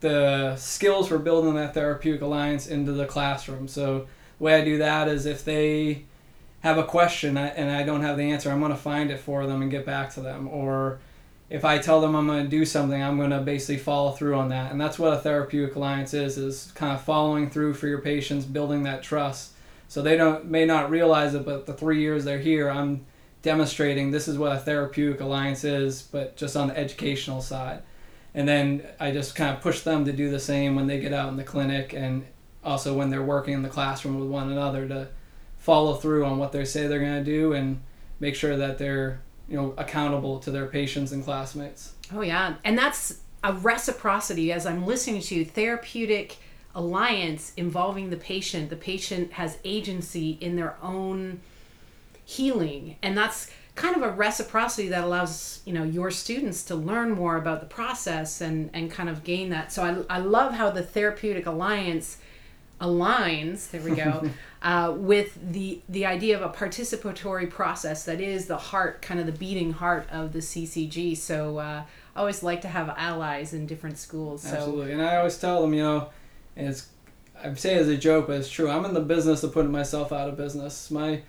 the 0.00 0.56
skills 0.56 1.08
for 1.08 1.18
building 1.18 1.54
that 1.54 1.74
therapeutic 1.74 2.22
alliance 2.22 2.66
into 2.66 2.92
the 2.92 3.06
classroom. 3.06 3.68
So 3.68 4.06
the 4.38 4.44
way 4.44 4.54
I 4.54 4.64
do 4.64 4.78
that 4.78 5.08
is 5.08 5.26
if 5.26 5.44
they 5.44 6.04
have 6.60 6.78
a 6.78 6.84
question 6.84 7.36
and 7.36 7.70
I 7.70 7.82
don't 7.82 8.02
have 8.02 8.16
the 8.16 8.30
answer, 8.30 8.50
I'm 8.50 8.60
going 8.60 8.72
to 8.72 8.78
find 8.78 9.10
it 9.10 9.20
for 9.20 9.46
them 9.46 9.62
and 9.62 9.70
get 9.70 9.86
back 9.86 10.12
to 10.14 10.20
them. 10.20 10.48
Or 10.48 10.98
if 11.50 11.64
I 11.64 11.78
tell 11.78 12.00
them 12.00 12.16
I'm 12.16 12.26
going 12.26 12.44
to 12.44 12.50
do 12.50 12.64
something, 12.64 13.00
I'm 13.00 13.16
going 13.16 13.30
to 13.30 13.40
basically 13.40 13.78
follow 13.78 14.12
through 14.12 14.36
on 14.36 14.48
that. 14.48 14.72
And 14.72 14.80
that's 14.80 14.98
what 14.98 15.12
a 15.12 15.18
therapeutic 15.18 15.76
alliance 15.76 16.14
is: 16.14 16.38
is 16.38 16.72
kind 16.74 16.92
of 16.92 17.02
following 17.02 17.50
through 17.50 17.74
for 17.74 17.88
your 17.88 18.00
patients, 18.00 18.44
building 18.44 18.84
that 18.84 19.02
trust. 19.02 19.52
So 19.86 20.02
they 20.02 20.16
don't 20.16 20.46
may 20.46 20.64
not 20.64 20.88
realize 20.90 21.34
it, 21.34 21.44
but 21.44 21.66
the 21.66 21.74
three 21.74 22.00
years 22.00 22.24
they're 22.24 22.38
here, 22.38 22.70
I'm 22.70 23.04
demonstrating 23.42 24.10
this 24.10 24.28
is 24.28 24.38
what 24.38 24.52
a 24.52 24.58
therapeutic 24.58 25.20
alliance 25.20 25.64
is, 25.64 26.02
but 26.02 26.36
just 26.36 26.56
on 26.56 26.68
the 26.68 26.78
educational 26.78 27.42
side. 27.42 27.82
And 28.34 28.48
then 28.48 28.86
I 28.98 29.10
just 29.10 29.34
kind 29.34 29.54
of 29.54 29.60
push 29.60 29.80
them 29.80 30.04
to 30.06 30.12
do 30.12 30.30
the 30.30 30.40
same 30.40 30.74
when 30.74 30.86
they 30.86 31.00
get 31.00 31.12
out 31.12 31.28
in 31.28 31.36
the 31.36 31.44
clinic 31.44 31.92
and 31.92 32.24
also 32.64 32.94
when 32.94 33.10
they're 33.10 33.22
working 33.22 33.54
in 33.54 33.62
the 33.62 33.68
classroom 33.68 34.18
with 34.18 34.28
one 34.28 34.50
another 34.50 34.88
to 34.88 35.08
follow 35.58 35.94
through 35.94 36.24
on 36.24 36.38
what 36.38 36.52
they 36.52 36.64
say 36.64 36.86
they're 36.86 37.00
going 37.00 37.22
to 37.22 37.30
do 37.30 37.52
and 37.52 37.82
make 38.20 38.34
sure 38.34 38.56
that 38.56 38.78
they're 38.78 39.20
you 39.48 39.56
know 39.56 39.74
accountable 39.76 40.38
to 40.38 40.50
their 40.50 40.66
patients 40.66 41.12
and 41.12 41.24
classmates. 41.24 41.92
Oh 42.14 42.22
yeah, 42.22 42.54
and 42.64 42.78
that's 42.78 43.20
a 43.44 43.52
reciprocity 43.52 44.52
as 44.52 44.64
I'm 44.64 44.86
listening 44.86 45.20
to 45.22 45.44
therapeutic 45.44 46.38
alliance 46.74 47.52
involving 47.56 48.10
the 48.10 48.16
patient. 48.16 48.70
The 48.70 48.76
patient 48.76 49.32
has 49.34 49.58
agency 49.64 50.38
in 50.40 50.56
their 50.56 50.76
own 50.82 51.40
healing. 52.24 52.96
And 53.02 53.16
that's 53.16 53.50
kind 53.74 53.96
of 53.96 54.02
a 54.02 54.10
reciprocity 54.10 54.88
that 54.88 55.02
allows 55.02 55.62
you 55.64 55.72
know 55.72 55.82
your 55.82 56.10
students 56.10 56.62
to 56.64 56.74
learn 56.74 57.12
more 57.12 57.36
about 57.36 57.60
the 57.60 57.66
process 57.66 58.40
and 58.40 58.68
and 58.74 58.90
kind 58.90 59.08
of 59.08 59.24
gain 59.24 59.48
that. 59.50 59.72
So 59.72 60.06
i, 60.10 60.16
I 60.16 60.18
love 60.18 60.52
how 60.54 60.70
the 60.70 60.82
therapeutic 60.82 61.46
alliance 61.46 62.18
aligns 62.82 63.70
there 63.70 63.80
we 63.80 63.92
go 63.92 64.28
uh, 64.62 64.92
with 64.96 65.38
the 65.52 65.80
the 65.88 66.04
idea 66.04 66.36
of 66.36 66.42
a 66.42 66.52
participatory 66.52 67.48
process 67.48 68.04
that 68.04 68.20
is 68.20 68.46
the 68.46 68.56
heart 68.56 69.00
kind 69.00 69.20
of 69.20 69.26
the 69.26 69.32
beating 69.32 69.72
heart 69.72 70.08
of 70.10 70.32
the 70.32 70.40
ccg 70.40 71.16
so 71.16 71.58
uh, 71.58 71.84
i 72.16 72.18
always 72.18 72.42
like 72.42 72.60
to 72.60 72.66
have 72.66 72.88
allies 72.96 73.54
in 73.54 73.66
different 73.66 73.98
schools 73.98 74.42
so. 74.42 74.56
absolutely. 74.56 74.92
And 74.92 75.00
i 75.00 75.16
always 75.16 75.38
tell 75.38 75.62
them 75.62 75.72
you 75.72 75.82
know 75.82 76.10
and 76.56 76.66
it's 76.68 76.88
i 77.42 77.54
say 77.54 77.76
it 77.76 77.82
as 77.82 77.88
a 77.88 77.96
joke 77.96 78.26
but 78.26 78.36
it's 78.38 78.50
true. 78.50 78.68
I'm 78.68 78.84
in 78.84 78.94
the 78.94 79.00
business 79.00 79.42
of 79.42 79.52
putting 79.52 79.72
myself 79.72 80.12
out 80.12 80.28
of 80.28 80.36
business. 80.36 80.90
My 80.90 81.22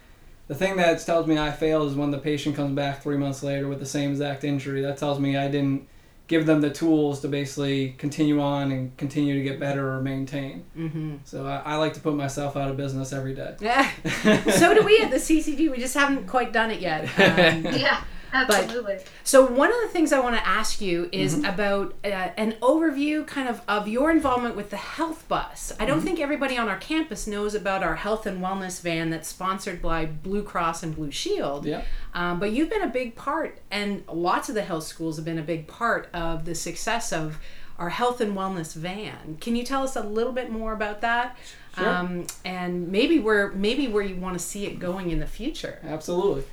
the 0.47 0.55
thing 0.55 0.75
that 0.77 0.99
tells 0.99 1.27
me 1.27 1.37
I 1.37 1.51
failed 1.51 1.89
is 1.89 1.95
when 1.95 2.11
the 2.11 2.17
patient 2.17 2.55
comes 2.55 2.75
back 2.75 3.01
three 3.01 3.17
months 3.17 3.43
later 3.43 3.67
with 3.67 3.79
the 3.79 3.85
same 3.85 4.11
exact 4.11 4.43
injury. 4.43 4.81
That 4.81 4.97
tells 4.97 5.19
me 5.19 5.37
I 5.37 5.47
didn't 5.47 5.87
give 6.27 6.45
them 6.45 6.61
the 6.61 6.69
tools 6.69 7.19
to 7.21 7.27
basically 7.27 7.95
continue 7.97 8.41
on 8.41 8.71
and 8.71 8.95
continue 8.97 9.35
to 9.35 9.43
get 9.43 9.59
better 9.59 9.93
or 9.93 10.01
maintain. 10.01 10.65
Mm-hmm. 10.77 11.17
So 11.25 11.45
I, 11.45 11.57
I, 11.57 11.75
like 11.75 11.93
to 11.93 11.99
put 11.99 12.15
myself 12.15 12.55
out 12.55 12.69
of 12.69 12.77
business 12.77 13.11
every 13.11 13.35
day. 13.35 13.55
Yeah. 13.59 13.91
so 14.51 14.73
do 14.73 14.83
we 14.83 14.99
at 14.99 15.11
the 15.11 15.17
CCG. 15.17 15.69
We 15.69 15.77
just 15.77 15.93
haven't 15.93 16.27
quite 16.27 16.53
done 16.53 16.71
it 16.71 16.79
yet. 16.79 17.09
Um, 17.23 17.65
yeah. 17.75 18.03
Absolutely. 18.33 18.95
But, 18.95 19.07
so 19.23 19.45
one 19.45 19.69
of 19.69 19.79
the 19.83 19.87
things 19.89 20.11
I 20.11 20.19
want 20.19 20.35
to 20.35 20.45
ask 20.45 20.81
you 20.81 21.07
is 21.11 21.35
mm-hmm. 21.35 21.45
about 21.45 21.93
uh, 22.03 22.07
an 22.35 22.53
overview 22.61 23.25
kind 23.25 23.47
of 23.47 23.61
of 23.67 23.87
your 23.87 24.09
involvement 24.11 24.55
with 24.55 24.71
the 24.71 24.77
health 24.77 25.27
bus. 25.27 25.71
I 25.79 25.85
don't 25.85 25.97
mm-hmm. 25.97 26.07
think 26.07 26.19
everybody 26.19 26.57
on 26.57 26.67
our 26.67 26.77
campus 26.77 27.27
knows 27.27 27.53
about 27.53 27.83
our 27.83 27.95
health 27.95 28.25
and 28.25 28.41
wellness 28.41 28.81
van 28.81 29.11
that's 29.11 29.27
sponsored 29.27 29.81
by 29.81 30.05
Blue 30.05 30.43
Cross 30.43 30.83
and 30.83 30.95
Blue 30.95 31.11
Shield. 31.11 31.65
Yeah. 31.65 31.83
Um, 32.13 32.39
but 32.39 32.51
you've 32.51 32.69
been 32.69 32.81
a 32.81 32.87
big 32.87 33.15
part, 33.15 33.59
and 33.71 34.03
lots 34.11 34.49
of 34.49 34.55
the 34.55 34.63
health 34.63 34.83
schools 34.83 35.15
have 35.17 35.25
been 35.25 35.39
a 35.39 35.43
big 35.43 35.67
part 35.67 36.09
of 36.13 36.45
the 36.45 36.55
success 36.55 37.13
of 37.13 37.39
our 37.79 37.89
health 37.89 38.21
and 38.21 38.35
wellness 38.35 38.73
van. 38.75 39.37
Can 39.41 39.55
you 39.55 39.63
tell 39.63 39.83
us 39.83 39.95
a 39.95 40.01
little 40.03 40.33
bit 40.33 40.51
more 40.51 40.73
about 40.73 41.01
that? 41.01 41.37
Sure. 41.75 41.89
Um, 41.89 42.27
and 42.45 42.89
maybe 42.89 43.19
where 43.19 43.51
maybe 43.51 43.87
where 43.87 44.03
you 44.03 44.15
want 44.15 44.37
to 44.37 44.43
see 44.43 44.65
it 44.65 44.79
going 44.79 45.11
in 45.11 45.19
the 45.19 45.27
future. 45.27 45.79
Absolutely. 45.83 46.43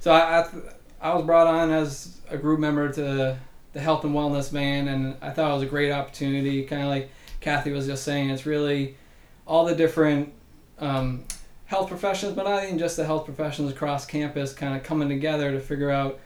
So 0.00 0.12
I, 0.12 0.40
I 0.40 0.48
I 1.06 1.14
was 1.14 1.24
brought 1.24 1.46
on 1.46 1.70
as 1.70 2.20
a 2.30 2.36
group 2.36 2.58
member 2.58 2.92
to 2.92 3.38
the 3.72 3.80
health 3.80 4.02
and 4.02 4.12
wellness 4.12 4.50
van, 4.50 4.88
and 4.88 5.16
I 5.22 5.30
thought 5.30 5.52
it 5.52 5.54
was 5.54 5.62
a 5.62 5.66
great 5.66 5.92
opportunity. 5.92 6.64
Kind 6.64 6.82
of 6.82 6.88
like 6.88 7.12
Kathy 7.38 7.70
was 7.70 7.86
just 7.86 8.02
saying, 8.02 8.30
it's 8.30 8.44
really 8.44 8.96
all 9.46 9.64
the 9.64 9.74
different 9.76 10.32
um, 10.80 11.22
health 11.66 11.88
professions, 11.88 12.34
but 12.34 12.42
not 12.42 12.64
even 12.64 12.76
just 12.76 12.96
the 12.96 13.06
health 13.06 13.24
professions 13.24 13.70
across 13.70 14.04
campus, 14.04 14.52
kind 14.52 14.76
of 14.76 14.82
coming 14.82 15.08
together 15.08 15.52
to 15.52 15.60
figure 15.60 15.90
out, 15.90 16.18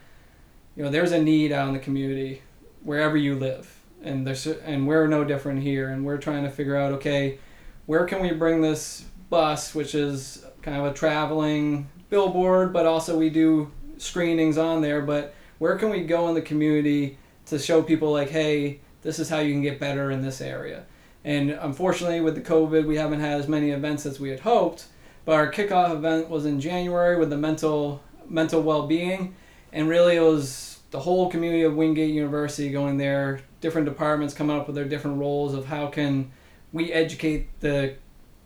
you 0.77 0.83
know, 0.83 0.89
there's 0.89 1.13
a 1.13 1.23
need 1.23 1.53
out 1.53 1.69
in 1.69 1.75
the 1.75 1.81
community 1.81 2.41
wherever 2.83 3.19
you 3.19 3.35
live, 3.35 3.83
and 4.03 4.27
there's 4.27 4.47
and 4.47 4.89
we're 4.89 5.07
no 5.07 5.25
different 5.25 5.61
here, 5.61 5.91
and 5.91 6.07
we're 6.07 6.17
trying 6.17 6.45
to 6.45 6.51
figure 6.51 6.77
out, 6.77 6.93
okay, 6.93 7.39
where 7.85 8.07
can 8.07 8.23
we 8.23 8.33
bring 8.33 8.63
this 8.63 9.05
bus, 9.29 9.75
which 9.75 9.95
is 9.95 10.43
kind 10.63 10.79
of 10.79 10.87
a 10.87 10.95
traveling 10.95 11.87
billboard, 12.09 12.73
but 12.73 12.87
also 12.87 13.19
we 13.19 13.29
do 13.29 13.71
screenings 14.01 14.59
on 14.59 14.83
there, 14.83 15.03
but 15.03 15.35
where 15.59 15.77
can 15.77 15.91
we 15.91 16.03
go 16.03 16.29
in 16.29 16.35
the 16.35 16.43
community 16.43 17.19
to 17.47 17.59
show 17.59 17.83
people 17.83 18.13
like, 18.13 18.31
hey, 18.31 18.81
this 19.03 19.19
is 19.19 19.29
how 19.29 19.39
you 19.39 19.53
can 19.53 19.63
get 19.63 19.79
better 19.79 20.11
in 20.11 20.23
this 20.23 20.41
area? 20.41 20.85
And 21.25 21.51
unfortunately, 21.51 22.21
with 22.21 22.35
the 22.35 22.41
COVID, 22.41 22.87
we 22.87 22.97
haven't 22.97 23.21
had 23.21 23.39
as 23.39 23.49
many 23.49 23.71
events 23.71 24.07
as 24.07 24.19
we 24.19 24.31
had 24.31 24.41
hoped. 24.41 24.87
But 25.25 25.35
our 25.35 25.53
kickoff 25.53 25.95
event 25.95 26.31
was 26.31 26.47
in 26.47 26.61
January 26.61 27.19
with 27.19 27.31
the 27.31 27.37
mental 27.37 28.03
mental 28.29 28.63
well-being, 28.63 29.35
and 29.73 29.89
really 29.89 30.17
it 30.17 30.23
was 30.23 30.79
the 30.93 31.01
whole 31.01 31.31
community 31.31 31.63
of 31.63 31.75
Wingate 31.75 32.15
University 32.15 32.71
going 32.71 32.97
there, 32.97 33.41
different 33.61 33.87
departments 33.87 34.35
coming 34.35 34.57
up 34.57 34.67
with 34.67 34.77
their 34.77 34.85
different 34.85 35.19
roles 35.19 35.53
of 35.53 35.67
how 35.67 35.89
can 35.89 36.31
we 36.73 36.93
educate 36.93 37.49
the 37.61 37.95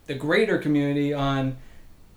the 0.07 0.13
greater 0.15 0.57
community 0.57 1.13
on 1.13 1.57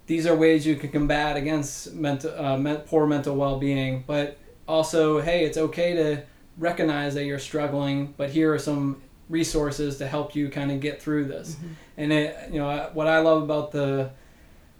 these 0.09 0.27
are 0.27 0.35
ways 0.35 0.67
you 0.67 0.75
can 0.75 0.91
combat 0.91 1.37
against 1.37 1.95
mental, 1.95 2.33
uh, 2.37 2.75
poor 2.87 3.07
mental 3.07 3.37
well-being 3.37 4.03
but 4.07 4.37
also 4.67 5.21
hey 5.21 5.45
it's 5.45 5.57
okay 5.57 5.95
to 5.95 6.23
recognize 6.57 7.15
that 7.15 7.25
you're 7.25 7.39
struggling 7.39 8.13
but 8.17 8.31
here 8.31 8.53
are 8.53 8.59
some 8.59 9.01
resources 9.29 9.99
to 9.99 10.09
help 10.09 10.35
you 10.35 10.49
kind 10.49 10.73
of 10.73 10.81
get 10.81 11.01
through 11.01 11.25
this 11.27 11.55
mm-hmm. 11.55 11.73
and 11.99 12.13
it 12.13 12.51
you 12.51 12.59
know 12.59 12.91
what 12.95 13.07
i 13.07 13.19
love 13.21 13.43
about 13.43 13.71
the 13.71 14.11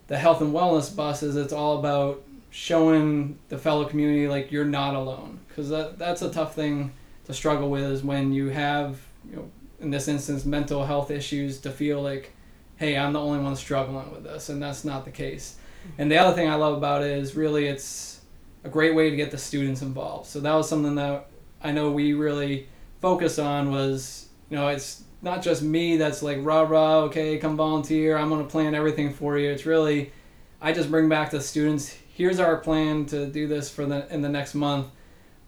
the 0.09 0.19
health 0.19 0.41
and 0.41 0.53
wellness 0.53 0.95
bus 0.95 1.23
is 1.23 1.37
it's 1.37 1.53
all 1.53 1.79
about 1.79 2.23
showing 2.51 3.39
the 3.51 3.59
fellow 3.59 3.85
community 3.85 4.27
like 4.27 4.51
you're 4.51 4.65
not 4.65 4.95
alone 4.95 5.39
because 5.49 5.69
that, 5.69 5.99
that's 5.99 6.23
a 6.23 6.31
tough 6.31 6.55
thing 6.55 6.93
to 7.27 7.35
struggle 7.35 7.69
with 7.69 7.85
is 7.85 8.03
when 8.03 8.33
you 8.33 8.49
have 8.49 8.99
you 9.29 9.37
know 9.37 9.51
in 9.81 9.91
this 9.91 10.09
instance 10.09 10.47
mental 10.47 10.87
health 10.87 11.11
issues 11.11 11.61
to 11.61 11.71
feel 11.71 12.01
like 12.01 12.33
hey, 12.79 12.97
I'm 12.97 13.13
the 13.13 13.21
only 13.21 13.41
one 13.41 13.57
struggling 13.57 14.11
with 14.13 14.25
this, 14.25 14.49
and 14.49 14.63
that's 14.63 14.85
not 14.85 15.05
the 15.05 15.11
case. 15.11 15.57
And 15.99 16.11
the 16.11 16.19
other 16.19 16.35
thing 16.35 16.49
I 16.49 16.55
love 16.55 16.77
about 16.77 17.03
it 17.03 17.11
is 17.11 17.35
really 17.35 17.67
it's 17.67 18.21
a 18.65 18.69
great 18.69 18.95
way 18.95 19.11
to 19.11 19.17
get 19.17 19.31
the 19.31 19.39
students 19.39 19.83
involved. 19.83 20.27
So 20.27 20.41
that 20.41 20.55
was 20.55 20.69
something 20.69 20.95
that 20.97 21.29
I 21.63 21.73
know 21.73 21.91
we 21.91 22.13
really 22.13 22.69
focus 23.01 23.39
on 23.39 23.71
was, 23.71 24.29
you 24.51 24.57
know, 24.57 24.69
it's 24.69 25.05
not 25.23 25.43
just 25.43 25.63
me 25.63 25.97
that's 25.97 26.23
like 26.23 26.39
rah 26.41 26.63
rah, 26.63 26.99
okay, 27.03 27.39
come 27.39 27.57
volunteer, 27.57 28.17
I'm 28.17 28.29
gonna 28.29 28.45
plan 28.45 28.75
everything 28.75 29.13
for 29.13 29.39
you. 29.39 29.51
It's 29.51 29.67
really 29.67 30.13
I 30.61 30.73
just 30.73 30.91
bring 30.91 31.09
back 31.09 31.31
the 31.31 31.41
students, 31.41 31.97
here's 32.15 32.41
our 32.41 32.57
plan 32.57 33.07
to 33.07 33.27
do 33.27 33.47
this 33.47 33.71
for 33.71 33.87
the 33.87 34.13
in 34.13 34.23
the 34.23 34.29
next 34.29 34.55
month. 34.55 34.89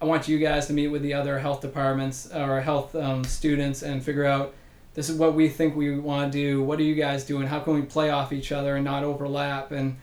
I 0.01 0.07
want 0.07 0.29
you 0.29 0.39
guys 0.39 0.67
to 0.69 0.73
meet 0.73 0.89
with 0.89 1.03
the 1.03 1.15
other 1.15 1.39
health 1.39 1.61
departments 1.61 2.33
or 2.33 2.61
health 2.61 2.95
um, 2.95 3.23
students 3.23 3.83
and 3.83 4.03
figure 4.03 4.25
out 4.25 4.55
this 4.95 5.09
is 5.09 5.17
what 5.17 5.35
we 5.35 5.49
think 5.49 5.77
we 5.77 5.99
want 5.99 6.33
to 6.33 6.39
do. 6.39 6.63
What 6.63 6.79
are 6.79 6.85
you 6.85 6.95
guys 6.95 7.25
doing? 7.25 7.47
How 7.47 7.61
can 7.61 7.75
we 7.75 7.83
play 7.83 8.11
off 8.11 8.33
each 8.33 8.53
other 8.53 8.77
and 8.77 8.85
not 8.85 9.05
overlap? 9.05 9.71
And 9.71 9.97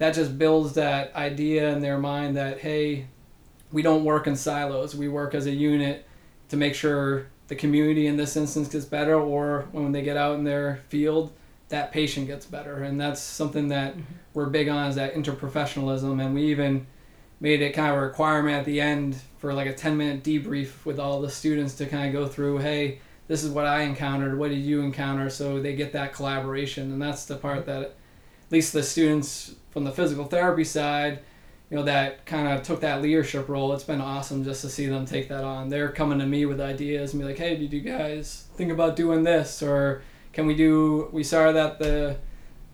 that 0.00 0.14
just 0.14 0.38
builds 0.38 0.72
that 0.74 1.14
idea 1.14 1.70
in 1.70 1.80
their 1.80 1.98
mind 1.98 2.36
that 2.36 2.58
hey 2.58 3.06
we 3.70 3.82
don't 3.82 4.02
work 4.02 4.26
in 4.26 4.34
silos 4.34 4.96
we 4.96 5.08
work 5.08 5.34
as 5.34 5.46
a 5.46 5.50
unit 5.50 6.06
to 6.48 6.56
make 6.56 6.74
sure 6.74 7.28
the 7.46 7.54
community 7.54 8.08
in 8.08 8.16
this 8.16 8.36
instance 8.36 8.68
gets 8.68 8.84
better 8.84 9.14
or 9.14 9.68
when 9.70 9.92
they 9.92 10.02
get 10.02 10.16
out 10.16 10.34
in 10.34 10.42
their 10.42 10.80
field 10.88 11.32
that 11.68 11.92
patient 11.92 12.26
gets 12.26 12.46
better 12.46 12.82
and 12.82 13.00
that's 13.00 13.20
something 13.20 13.68
that 13.68 13.92
mm-hmm. 13.92 14.02
we're 14.34 14.46
big 14.46 14.68
on 14.68 14.88
is 14.88 14.96
that 14.96 15.14
interprofessionalism 15.14 16.24
and 16.24 16.34
we 16.34 16.46
even 16.46 16.84
made 17.38 17.60
it 17.62 17.72
kind 17.72 17.90
of 17.90 17.96
a 17.96 18.00
requirement 18.00 18.56
at 18.56 18.64
the 18.64 18.80
end 18.80 19.16
for 19.38 19.52
like 19.52 19.66
a 19.66 19.74
10 19.74 19.96
minute 19.96 20.24
debrief 20.24 20.84
with 20.86 20.98
all 20.98 21.20
the 21.20 21.30
students 21.30 21.74
to 21.74 21.86
kind 21.86 22.06
of 22.06 22.12
go 22.12 22.26
through 22.26 22.58
hey 22.58 22.98
this 23.30 23.44
is 23.44 23.50
what 23.50 23.64
i 23.64 23.82
encountered 23.82 24.36
what 24.36 24.50
did 24.50 24.58
you 24.58 24.80
encounter? 24.80 25.30
So 25.30 25.62
they 25.62 25.76
get 25.76 25.92
that 25.92 26.12
collaboration 26.12 26.92
and 26.92 27.00
that's 27.00 27.26
the 27.26 27.36
part 27.36 27.64
that 27.66 27.82
at 27.82 27.96
least 28.50 28.72
the 28.72 28.82
students 28.82 29.54
from 29.70 29.84
the 29.84 29.92
physical 29.92 30.24
therapy 30.24 30.64
side 30.64 31.20
you 31.70 31.76
know 31.76 31.84
that 31.84 32.26
kind 32.26 32.48
of 32.48 32.64
took 32.64 32.80
that 32.80 33.02
leadership 33.02 33.48
role 33.48 33.72
it's 33.72 33.84
been 33.84 34.00
awesome 34.00 34.42
just 34.42 34.62
to 34.62 34.68
see 34.68 34.86
them 34.86 35.06
take 35.06 35.28
that 35.28 35.44
on. 35.44 35.68
They're 35.68 35.92
coming 35.92 36.18
to 36.18 36.26
me 36.26 36.44
with 36.44 36.60
ideas 36.60 37.12
and 37.12 37.22
be 37.22 37.28
like 37.28 37.38
hey 37.38 37.56
did 37.56 37.72
you 37.72 37.82
guys 37.82 38.48
think 38.56 38.72
about 38.72 38.96
doing 38.96 39.22
this? 39.22 39.62
Or 39.62 40.02
can 40.32 40.48
we 40.48 40.56
do 40.56 41.08
we 41.12 41.22
saw 41.22 41.52
that 41.52 41.78
the 41.78 42.16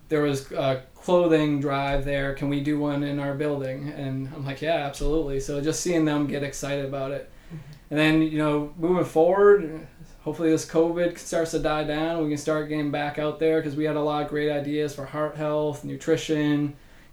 there 0.09 0.23
was 0.23 0.51
a 0.53 0.81
clothing 0.95 1.61
drive 1.61 2.03
there 2.03 2.33
can 2.33 2.49
we 2.49 2.61
do 2.61 2.79
one 2.79 3.03
in 3.03 3.19
our 3.19 3.35
building? 3.35 3.89
And 3.89 4.27
i'm 4.33 4.43
like 4.43 4.63
yeah 4.63 4.87
absolutely. 4.87 5.39
So 5.39 5.61
just 5.61 5.81
seeing 5.81 6.03
them 6.03 6.25
get 6.25 6.41
excited 6.41 6.85
about 6.85 7.11
it. 7.11 7.29
Mm-hmm. 7.47 7.91
and 7.91 7.99
then 7.99 8.21
you 8.23 8.39
know 8.39 8.73
moving 8.75 9.05
forward 9.05 9.87
hopefully 10.27 10.49
this 10.49 10.65
covid 10.69 11.17
starts 11.17 11.51
to 11.51 11.59
die 11.59 11.85
down 11.85 12.21
we 12.21 12.27
can 12.27 12.37
start 12.37 12.67
getting 12.67 12.91
back 12.91 13.17
out 13.17 13.39
there 13.39 13.61
because 13.61 13.77
we 13.77 13.85
had 13.85 13.95
a 13.95 14.01
lot 14.01 14.21
of 14.21 14.27
great 14.27 14.51
ideas 14.51 14.93
for 14.93 15.05
heart 15.05 15.37
health 15.37 15.85
nutrition 15.85 16.63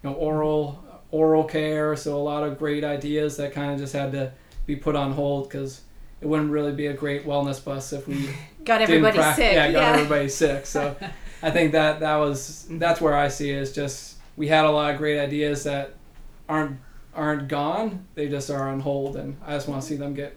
you 0.03 0.09
know 0.09 0.13
oral 0.15 0.83
oral 1.11 1.45
care 1.45 1.95
so 1.95 2.17
a 2.17 2.19
lot 2.19 2.43
of 2.43 2.59
great 2.59 2.83
ideas 2.83 3.37
that 3.37 3.53
kind 3.53 3.71
of 3.71 3.79
just 3.79 3.93
had 3.93 4.11
to 4.11 4.29
be 4.65 4.75
put 4.75 4.97
on 4.97 5.13
hold 5.13 5.47
because 5.47 5.79
it 6.19 6.27
wouldn't 6.27 6.51
really 6.51 6.73
be 6.73 6.87
a 6.87 6.93
great 6.93 7.25
wellness 7.25 7.63
bus 7.63 7.93
if 7.93 8.05
we 8.05 8.29
got 8.65 8.81
everybody 8.81 9.21
sick. 9.33 9.53
Yeah, 9.53 9.71
got 9.71 9.81
yeah. 9.81 9.93
everybody 9.93 10.27
sick. 10.27 10.65
So 10.65 10.93
I 11.41 11.51
think 11.51 11.71
that 11.71 12.01
that 12.01 12.15
was 12.17 12.67
that's 12.69 12.99
where 12.99 13.15
I 13.15 13.29
see 13.29 13.51
it 13.51 13.59
is 13.59 13.71
just 13.71 14.17
we 14.35 14.49
had 14.49 14.65
a 14.65 14.71
lot 14.71 14.91
of 14.91 14.97
great 14.97 15.19
ideas 15.19 15.63
that 15.63 15.93
aren't 16.49 16.79
aren't 17.13 17.47
gone. 17.47 18.07
They 18.15 18.27
just 18.27 18.49
are 18.49 18.67
on 18.67 18.81
hold, 18.81 19.15
and 19.15 19.37
I 19.45 19.53
just 19.53 19.69
want 19.69 19.81
to 19.81 19.87
see 19.87 19.95
them 19.95 20.13
get 20.13 20.35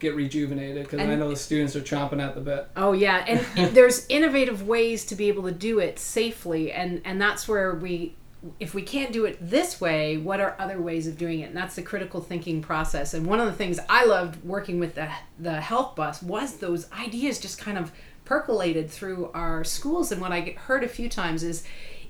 get 0.00 0.16
rejuvenated 0.16 0.84
because 0.84 1.00
I 1.00 1.14
know 1.14 1.28
the 1.28 1.36
students 1.36 1.76
are 1.76 1.80
chomping 1.80 2.20
at 2.20 2.34
the 2.34 2.40
bit. 2.40 2.68
Oh 2.76 2.92
yeah, 2.92 3.24
and 3.28 3.74
there's 3.74 4.06
innovative 4.08 4.66
ways 4.66 5.04
to 5.06 5.14
be 5.14 5.28
able 5.28 5.44
to 5.44 5.52
do 5.52 5.78
it 5.78 5.98
safely, 5.98 6.72
and 6.72 7.00
and 7.04 7.20
that's 7.20 7.46
where 7.46 7.74
we 7.74 8.16
if 8.58 8.74
we 8.74 8.82
can't 8.82 9.12
do 9.12 9.26
it 9.26 9.36
this 9.40 9.80
way, 9.80 10.16
what 10.16 10.40
are 10.40 10.56
other 10.58 10.80
ways 10.80 11.06
of 11.06 11.18
doing 11.18 11.40
it? 11.40 11.48
And 11.48 11.56
that's 11.56 11.76
the 11.76 11.82
critical 11.82 12.20
thinking 12.20 12.62
process. 12.62 13.12
And 13.12 13.26
one 13.26 13.38
of 13.38 13.46
the 13.46 13.52
things 13.52 13.78
I 13.88 14.06
loved 14.06 14.42
working 14.44 14.80
with 14.80 14.94
the, 14.94 15.10
the 15.38 15.60
health 15.60 15.94
bus 15.94 16.22
was 16.22 16.56
those 16.56 16.90
ideas 16.92 17.38
just 17.38 17.58
kind 17.58 17.76
of 17.76 17.92
percolated 18.24 18.90
through 18.90 19.30
our 19.34 19.62
schools. 19.64 20.10
And 20.10 20.22
what 20.22 20.32
I 20.32 20.56
heard 20.56 20.84
a 20.84 20.88
few 20.88 21.08
times 21.08 21.42
is 21.42 21.64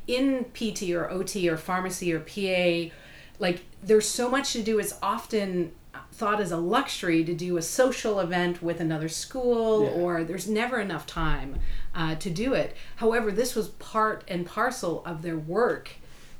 in 0.07 0.45
PT 0.55 0.91
or 0.91 1.11
OT 1.11 1.49
or 1.49 1.57
pharmacy 1.57 2.13
or 2.13 2.21
PA, 2.21 2.95
like 3.39 3.65
there's 3.83 4.09
so 4.09 4.31
much 4.31 4.53
to 4.53 4.63
do. 4.63 4.79
It's 4.79 4.95
often 5.03 5.73
thought 6.13 6.41
as 6.41 6.53
a 6.53 6.57
luxury 6.57 7.25
to 7.25 7.35
do 7.35 7.57
a 7.57 7.63
social 7.63 8.21
event 8.21 8.63
with 8.63 8.81
another 8.81 9.09
school, 9.09 9.85
yeah. 9.85 9.91
or 9.91 10.25
there's 10.25 10.49
never 10.49 10.79
enough 10.79 11.07
time 11.07 11.59
uh, 11.95 12.15
to 12.17 12.31
do 12.31 12.53
it. 12.55 12.77
However, 12.97 13.31
this 13.31 13.55
was 13.55 13.69
part 13.69 14.25
and 14.29 14.47
parcel 14.47 15.03
of 15.05 15.23
their 15.23 15.39
work 15.39 15.93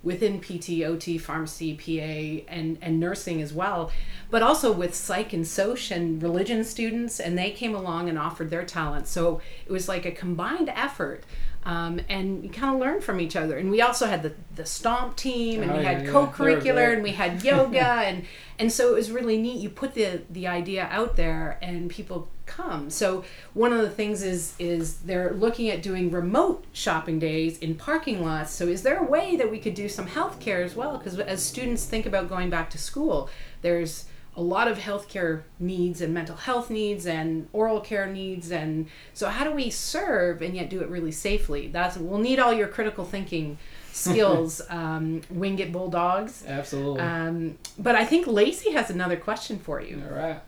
within 0.03 0.41
PT, 0.41 0.83
OT, 0.83 1.19
pharmacy, 1.19 1.75
PA, 1.75 2.51
and, 2.53 2.79
and 2.81 2.99
nursing 2.99 3.43
as 3.43 3.53
well, 3.53 3.91
but 4.31 4.43
also 4.43 4.73
with 4.73 4.95
psych 4.95 5.33
and 5.33 5.47
soc 5.47 5.91
and 5.91 6.23
religion 6.23 6.65
students, 6.65 7.21
and 7.21 7.37
they 7.37 7.51
came 7.51 7.75
along 7.75 8.09
and 8.09 8.19
offered 8.19 8.51
their 8.51 8.65
talent. 8.65 9.07
So 9.07 9.41
it 9.67 9.73
was 9.73 9.89
like 9.89 10.07
a 10.07 10.11
combined 10.11 10.71
effort. 10.71 11.25
Um, 11.65 12.01
and 12.09 12.43
you 12.43 12.49
kind 12.49 12.75
of 12.75 12.81
learn 12.81 13.03
from 13.03 13.21
each 13.21 13.37
other. 13.37 13.59
And 13.59 13.71
we 13.71 13.83
also 13.83 14.07
had 14.07 14.23
the, 14.23 14.33
the 14.55 14.65
stomp 14.65 15.17
team, 15.17 15.63
and 15.63 15.71
oh, 15.71 15.77
we 15.77 15.85
had 15.85 16.05
yeah, 16.05 16.11
co-curricular, 16.11 16.95
and 16.95 17.03
we 17.03 17.13
had 17.13 17.45
yoga, 17.45 17.85
and 17.85 18.25
and 18.59 18.73
so 18.73 18.93
it 18.93 18.95
was 18.95 19.11
really 19.11 19.37
neat. 19.37 19.61
You 19.61 19.69
put 19.69 19.95
the 19.95 20.23
the 20.31 20.47
idea 20.47 20.89
out 20.91 21.17
there, 21.17 21.59
and 21.61 21.91
people 21.91 22.29
come. 22.51 22.91
So 22.91 23.25
one 23.55 23.73
of 23.73 23.81
the 23.81 23.91
things 23.91 24.23
is 24.23 24.55
is 24.59 24.99
they're 25.01 25.33
looking 25.33 25.71
at 25.71 25.83
doing 25.83 26.11
remote 26.11 26.65
shopping 26.73 27.19
days 27.19 27.59
in 27.59 27.75
parking 27.75 28.25
lots. 28.25 28.53
So 28.53 28.67
is 28.67 28.83
there 28.83 28.99
a 28.99 29.05
way 29.05 29.37
that 29.37 29.51
we 29.51 29.59
could 29.59 29.75
do 29.75 29.89
some 29.89 30.07
healthcare 30.07 30.65
as 30.65 30.75
well? 30.75 30.99
Because 30.99 31.19
as 31.19 31.43
students 31.43 31.85
think 31.85 32.07
about 32.07 32.29
going 32.29 32.51
back 32.51 32.71
to 32.71 32.79
school, 32.79 33.31
there's 33.63 34.07
a 34.37 34.43
lot 34.43 34.69
of 34.69 34.79
healthcare 34.79 35.43
needs 35.59 36.01
and 36.01 36.15
mental 36.15 36.37
health 36.37 36.71
needs 36.71 37.07
and 37.07 37.49
oral 37.53 37.81
care 37.81 38.07
needs 38.07 38.51
and 38.51 38.87
so 39.13 39.29
how 39.29 39.45
do 39.45 39.51
we 39.51 39.69
serve 39.71 40.41
and 40.41 40.55
yet 40.55 40.71
do 40.71 40.81
it 40.81 40.89
really 40.89 41.13
safely 41.13 41.69
that's 41.69 41.97
we'll 41.97 42.19
need 42.19 42.39
all 42.39 42.53
your 42.53 42.69
critical 42.69 43.05
thinking 43.05 43.59
skills 43.93 44.63
um, 44.71 45.21
Wingate 45.31 45.73
bulldogs 45.73 46.45
absolutely 46.47 47.01
um, 47.01 47.59
but 47.79 47.97
i 47.97 48.05
think 48.05 48.27
lacey 48.27 48.71
has 48.71 48.89
another 48.89 49.17
question 49.17 49.59
for 49.59 49.81
you 49.81 50.01
all 50.09 50.17
right 50.17 50.41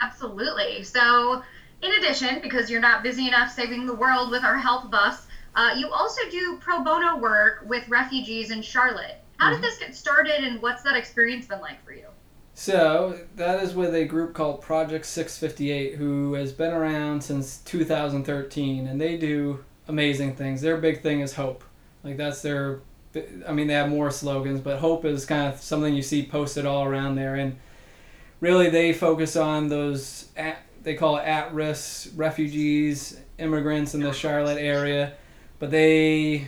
Absolutely. 0.00 0.82
So, 0.84 1.42
in 1.82 1.92
addition, 1.92 2.40
because 2.40 2.70
you're 2.70 2.80
not 2.80 3.02
busy 3.02 3.26
enough 3.26 3.52
saving 3.52 3.86
the 3.86 3.94
world 3.94 4.30
with 4.30 4.44
our 4.44 4.58
health 4.58 4.90
bus, 4.90 5.26
uh, 5.54 5.74
you 5.76 5.90
also 5.90 6.20
do 6.30 6.58
pro 6.60 6.82
bono 6.82 7.16
work 7.16 7.64
with 7.66 7.88
refugees 7.88 8.50
in 8.50 8.62
Charlotte. 8.62 9.16
How 9.38 9.52
mm-hmm. 9.52 9.60
did 9.60 9.70
this 9.70 9.78
get 9.78 9.96
started, 9.96 10.44
and 10.44 10.60
what's 10.62 10.82
that 10.82 10.96
experience 10.96 11.46
been 11.46 11.60
like 11.60 11.84
for 11.84 11.92
you? 11.92 12.06
So, 12.60 13.16
that 13.36 13.62
is 13.62 13.72
with 13.72 13.94
a 13.94 14.04
group 14.04 14.34
called 14.34 14.62
Project 14.62 15.06
658, 15.06 15.94
who 15.94 16.32
has 16.32 16.52
been 16.52 16.72
around 16.72 17.22
since 17.22 17.58
2013, 17.58 18.88
and 18.88 19.00
they 19.00 19.16
do 19.16 19.64
amazing 19.86 20.34
things. 20.34 20.60
Their 20.60 20.76
big 20.76 21.00
thing 21.00 21.20
is 21.20 21.34
hope. 21.34 21.62
Like, 22.02 22.16
that's 22.16 22.42
their, 22.42 22.80
I 23.46 23.52
mean, 23.52 23.68
they 23.68 23.74
have 23.74 23.88
more 23.88 24.10
slogans, 24.10 24.60
but 24.60 24.80
hope 24.80 25.04
is 25.04 25.24
kind 25.24 25.54
of 25.54 25.60
something 25.60 25.94
you 25.94 26.02
see 26.02 26.26
posted 26.26 26.66
all 26.66 26.82
around 26.82 27.14
there. 27.14 27.36
And 27.36 27.58
really 28.40 28.70
they 28.70 28.92
focus 28.92 29.36
on 29.36 29.68
those 29.68 30.26
at, 30.36 30.58
they 30.82 30.94
call 30.94 31.16
it 31.18 31.22
at-risk 31.26 32.10
refugees 32.16 33.20
immigrants 33.38 33.94
in 33.94 34.00
the 34.00 34.12
charlotte 34.12 34.58
area 34.58 35.12
but 35.60 35.70
they 35.70 36.44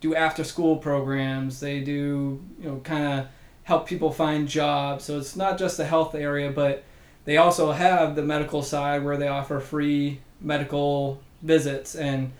do 0.00 0.14
after-school 0.14 0.76
programs 0.76 1.60
they 1.60 1.80
do 1.80 2.42
you 2.60 2.68
know 2.68 2.80
kind 2.80 3.20
of 3.20 3.26
help 3.64 3.86
people 3.86 4.10
find 4.10 4.48
jobs. 4.48 5.04
So 5.04 5.18
it's 5.18 5.36
not 5.36 5.58
just 5.58 5.76
the 5.76 5.84
health 5.84 6.14
area 6.14 6.50
but 6.50 6.84
they 7.24 7.36
also 7.36 7.72
have 7.72 8.16
the 8.16 8.22
medical 8.22 8.62
side 8.62 9.04
where 9.04 9.16
they 9.16 9.28
offer 9.28 9.60
free 9.60 10.20
medical 10.40 11.20
visits. 11.42 11.94
And 11.94 12.32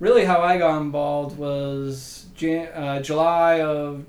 really 0.00 0.24
how 0.24 0.40
i 0.42 0.58
got 0.58 0.80
involved 0.80 1.38
was 1.38 2.26
Jan- 2.34 2.72
uh, 2.72 3.00
july 3.00 3.60
of 3.60 4.04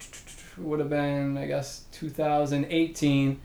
would 0.57 0.79
have 0.79 0.89
been 0.89 1.37
i 1.37 1.45
guess 1.45 1.85
2018 1.91 3.39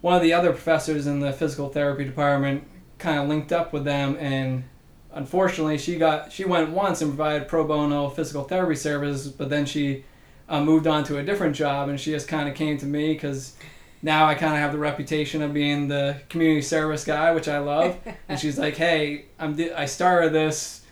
one 0.00 0.14
of 0.14 0.22
the 0.22 0.32
other 0.32 0.50
professors 0.50 1.06
in 1.06 1.20
the 1.20 1.32
physical 1.32 1.68
therapy 1.68 2.04
department 2.04 2.64
kind 2.98 3.18
of 3.18 3.28
linked 3.28 3.52
up 3.52 3.72
with 3.72 3.84
them 3.84 4.16
and 4.20 4.64
unfortunately 5.12 5.76
she 5.76 5.96
got 5.96 6.32
she 6.32 6.44
went 6.44 6.70
once 6.70 7.02
and 7.02 7.10
provided 7.10 7.48
pro 7.48 7.66
bono 7.66 8.08
physical 8.08 8.44
therapy 8.44 8.76
services 8.76 9.30
but 9.30 9.50
then 9.50 9.66
she 9.66 10.04
uh, 10.52 10.62
moved 10.62 10.86
on 10.86 11.02
to 11.04 11.18
a 11.18 11.22
different 11.22 11.56
job 11.56 11.88
and 11.88 11.98
she 11.98 12.12
just 12.12 12.28
kind 12.28 12.48
of 12.48 12.54
came 12.54 12.78
to 12.78 12.86
me 12.86 13.12
because 13.12 13.56
now 14.02 14.26
i 14.26 14.34
kind 14.34 14.54
of 14.54 14.60
have 14.60 14.70
the 14.70 14.78
reputation 14.78 15.42
of 15.42 15.52
being 15.52 15.88
the 15.88 16.16
community 16.28 16.62
service 16.62 17.04
guy 17.04 17.32
which 17.32 17.48
i 17.48 17.58
love 17.58 17.96
and 18.28 18.38
she's 18.38 18.58
like 18.58 18.76
hey 18.76 19.24
i'm 19.40 19.58
i 19.76 19.84
started 19.84 20.32
this 20.32 20.84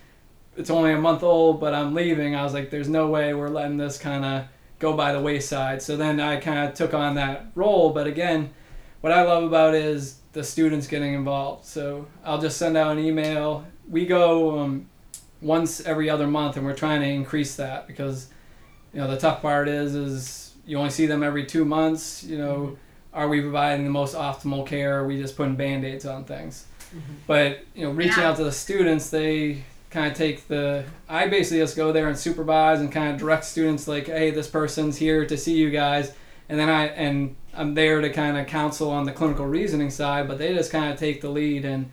it's 0.57 0.71
only 0.71 0.93
a 0.93 0.99
month 0.99 1.23
old 1.23 1.61
but 1.61 1.73
i'm 1.73 1.95
leaving 1.95 2.35
i 2.35 2.43
was 2.43 2.53
like 2.53 2.71
there's 2.71 2.89
no 2.89 3.09
way 3.09 3.33
we're 3.33 3.49
letting 3.49 3.77
this 3.77 3.97
kind 3.97 4.25
of 4.25 4.45
go 4.81 4.97
by 4.97 5.13
the 5.13 5.21
wayside 5.21 5.81
so 5.81 5.97
then 5.97 6.19
i 6.19 6.37
kind 6.41 6.69
of 6.69 6.75
took 6.75 6.93
on 6.93 7.15
that 7.15 7.47
role 7.55 7.91
but 7.91 8.07
again 8.07 8.51
what 9.01 9.13
I 9.13 9.23
love 9.23 9.45
about 9.45 9.75
it 9.75 9.85
is 9.85 10.19
the 10.33 10.45
students 10.45 10.87
getting 10.87 11.15
involved. 11.15 11.65
So 11.65 12.07
I'll 12.25 12.41
just 12.41 12.59
send 12.59 12.77
out 12.77 12.93
an 12.93 13.05
email. 13.05 13.65
We 13.89 14.07
go 14.07 14.61
um, 14.61 14.89
once 15.41 15.81
every 15.81 16.11
other 16.11 16.27
month, 16.27 16.57
and 16.57 16.67
we're 16.67 16.75
trying 16.75 17.01
to 17.01 17.07
increase 17.07 17.57
that 17.57 17.87
because 17.87 18.29
you 18.93 19.01
know 19.01 19.09
the 19.09 19.17
tough 19.17 19.43
part 19.43 19.69
is 19.69 19.95
is 19.95 20.55
you 20.67 20.79
only 20.79 20.91
see 20.91 21.07
them 21.07 21.23
every 21.23 21.47
two 21.47 21.65
months. 21.65 22.23
You 22.25 22.39
know, 22.39 22.57
mm-hmm. 22.57 22.75
are 23.15 23.29
we 23.29 23.41
providing 23.41 23.85
the 23.85 23.91
most 23.91 24.15
optimal 24.15 24.67
care? 24.67 25.01
Are 25.01 25.07
we 25.07 25.21
just 25.21 25.37
putting 25.37 25.57
band 25.57 25.85
aids 25.85 26.07
on 26.07 26.25
things? 26.25 26.67
Mm-hmm. 26.95 27.13
But 27.27 27.65
you 27.75 27.85
know, 27.85 27.91
reaching 27.93 28.23
yeah. 28.23 28.31
out 28.31 28.37
to 28.37 28.45
the 28.45 28.53
students, 28.53 29.11
they 29.11 29.65
kind 29.91 30.11
of 30.11 30.17
take 30.17 30.49
the. 30.49 30.85
I 31.09 31.29
basically 31.29 31.59
just 31.59 31.77
go 31.77 31.93
there 31.93 32.09
and 32.09 32.19
supervise 32.19 32.81
and 32.81 32.91
kind 32.91 33.13
of 33.13 33.19
direct 33.19 33.45
students 33.45 33.89
like, 33.89 34.07
hey, 34.07 34.31
this 34.31 34.49
person's 34.49 34.97
here 34.97 35.27
to 35.27 35.37
see 35.37 35.57
you 35.57 35.71
guys 35.71 36.13
and 36.51 36.59
then 36.59 36.69
I 36.69 36.87
and 36.89 37.37
I'm 37.55 37.75
there 37.75 38.01
to 38.01 38.11
kind 38.11 38.37
of 38.37 38.47
counsel 38.49 38.91
on 38.91 39.05
the 39.05 39.13
clinical 39.13 39.47
reasoning 39.47 39.91
side, 39.91 40.27
but 40.27 40.39
they 40.39 40.53
just 40.53 40.71
kind 40.71 40.93
of 40.93 40.99
take 40.99 41.21
the 41.21 41.31
lead. 41.31 41.65
And 41.65 41.91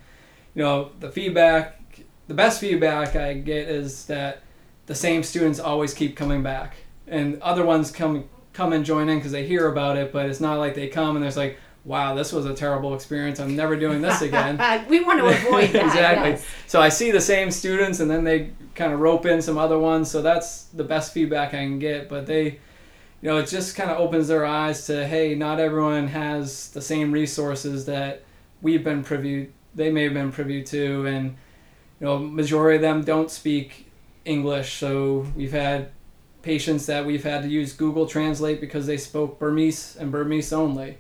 you 0.56 0.64
know, 0.64 0.92
the 1.00 1.12
feedback, 1.12 1.80
the 2.28 2.34
best 2.34 2.60
feedback 2.60 3.16
I 3.16 3.36
get 3.36 3.70
is 3.70 4.08
that 4.08 4.42
the 4.88 4.96
same 4.96 5.22
students 5.22 5.60
always 5.60 5.94
keep 5.94 6.18
coming 6.18 6.42
back, 6.42 6.76
and 7.08 7.42
other 7.42 7.66
ones 7.66 7.92
come 7.92 8.26
come 8.54 8.74
and 8.74 8.84
join 8.84 9.08
in 9.08 9.20
because 9.20 9.32
they 9.32 9.46
hear 9.46 9.68
about 9.68 9.98
it, 9.98 10.12
but 10.12 10.26
it's 10.26 10.40
not 10.40 10.58
like 10.58 10.74
they 10.74 10.88
come 10.88 11.16
and 11.16 11.24
there's 11.24 11.38
like, 11.38 11.58
wow, 11.86 12.16
this 12.16 12.34
was 12.34 12.46
a 12.46 12.54
terrible 12.54 12.96
experience. 12.96 13.40
I'm 13.40 13.56
never 13.56 13.76
doing 13.76 14.02
this 14.02 14.22
again. 14.22 14.58
we 14.90 15.04
want 15.04 15.20
to 15.20 15.26
avoid 15.48 15.70
that. 15.72 15.86
exactly. 15.86 16.32
yes. 16.32 16.46
So 16.66 16.82
I 16.82 16.90
see 16.90 17.12
the 17.12 17.22
same 17.22 17.52
students 17.52 18.00
and 18.00 18.10
then 18.10 18.24
they 18.24 18.52
kind 18.76 18.94
of 18.94 19.00
rope 19.00 19.26
in 19.26 19.42
some 19.42 19.58
other 19.58 19.78
ones. 19.78 20.10
So 20.10 20.22
that's 20.22 20.64
the 20.66 20.84
best 20.84 21.14
feedback 21.14 21.50
I 21.50 21.60
can 21.60 21.80
get. 21.80 22.10
But 22.10 22.26
they, 22.26 22.44
you 23.22 23.30
know, 23.30 23.38
it 23.38 23.48
just 23.48 23.76
kind 23.76 23.90
of 23.90 24.00
opens 24.00 24.28
their 24.28 24.46
eyes 24.46 24.86
to, 24.88 25.08
hey, 25.08 25.34
not 25.34 25.60
everyone 25.60 26.08
has 26.08 26.70
the 26.72 26.82
same 26.82 27.12
resources 27.12 27.86
that 27.86 28.24
we've 28.62 28.84
been 28.84 29.04
privy, 29.04 29.52
they 29.76 29.92
may 29.92 30.04
have 30.04 30.14
been 30.14 30.32
privy 30.32 30.64
to. 30.64 31.06
And, 31.06 31.38
you 32.00 32.08
know, 32.08 32.18
majority 32.18 32.78
of 32.78 32.82
them 32.82 33.04
don't 33.04 33.32
speak 33.32 33.90
English. 34.26 34.74
So 34.74 35.28
we've 35.36 35.54
had 35.54 35.92
patients 36.48 36.86
that 36.86 37.06
we've 37.06 37.24
had 37.24 37.44
to 37.44 37.50
use 37.50 37.74
Google 37.74 38.08
Translate 38.08 38.62
because 38.62 38.88
they 38.88 38.98
spoke 38.98 39.38
Burmese 39.38 39.98
and 40.00 40.12
Burmese 40.12 40.54
only 40.54 40.98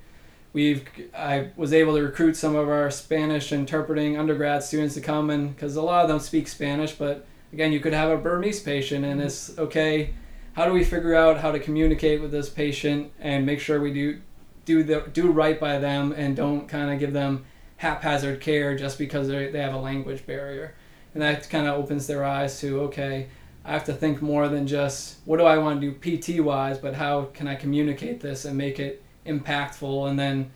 we've 0.57 0.85
I 1.15 1.51
was 1.55 1.71
able 1.71 1.95
to 1.95 2.01
recruit 2.01 2.35
some 2.35 2.55
of 2.55 2.67
our 2.67 2.89
Spanish 2.89 3.51
interpreting 3.51 4.17
undergrad 4.17 4.63
students 4.63 4.95
to 4.95 5.01
come 5.01 5.29
and 5.29 5.53
because 5.53 5.75
a 5.75 5.83
lot 5.83 6.01
of 6.01 6.09
them 6.09 6.19
speak 6.19 6.47
Spanish, 6.47 6.93
but 6.93 7.27
again, 7.53 7.71
you 7.71 7.79
could 7.79 7.93
have 7.93 8.09
a 8.09 8.17
Burmese 8.17 8.59
patient 8.59 9.05
and 9.05 9.21
it's 9.21 9.55
okay. 9.59 10.15
How 10.53 10.65
do 10.65 10.73
we 10.73 10.83
figure 10.83 11.13
out 11.13 11.41
how 11.41 11.51
to 11.51 11.59
communicate 11.59 12.21
with 12.21 12.31
this 12.31 12.49
patient 12.49 13.11
and 13.19 13.45
make 13.45 13.59
sure 13.59 13.79
we 13.79 13.93
do 13.93 14.21
do 14.65 14.83
the 14.83 15.01
do 15.13 15.31
right 15.31 15.59
by 15.59 15.77
them 15.77 16.11
and 16.11 16.35
don't 16.35 16.67
kind 16.67 16.91
of 16.91 16.99
give 16.99 17.13
them 17.13 17.45
haphazard 17.77 18.41
care 18.41 18.75
just 18.75 18.97
because 18.97 19.27
they 19.27 19.51
they 19.51 19.59
have 19.59 19.75
a 19.75 19.79
language 19.79 20.25
barrier, 20.25 20.73
and 21.13 21.21
that 21.21 21.47
kind 21.51 21.67
of 21.67 21.77
opens 21.77 22.07
their 22.07 22.23
eyes 22.25 22.59
to 22.61 22.81
okay. 22.81 23.27
I 23.67 23.73
have 23.73 23.83
to 23.85 23.93
think 23.93 24.21
more 24.21 24.47
than 24.47 24.65
just 24.65 25.17
what 25.25 25.37
do 25.37 25.43
I 25.43 25.57
want 25.57 25.81
to 25.81 25.91
do 25.91 26.19
PT 26.19 26.41
wise, 26.41 26.77
but 26.77 26.95
how 26.95 27.25
can 27.33 27.47
I 27.47 27.55
communicate 27.55 28.21
this 28.21 28.45
and 28.45 28.57
make 28.57 28.79
it 28.79 29.03
impactful 29.25 30.09
and 30.09 30.17
then 30.17 30.51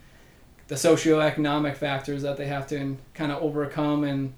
the 0.67 0.76
socioeconomic 0.76 1.76
factors 1.76 2.21
that 2.21 2.38
they 2.38 2.47
have 2.47 2.65
to 2.69 2.97
kind 3.13 3.30
of 3.30 3.43
overcome 3.43 4.06
and 4.06 4.34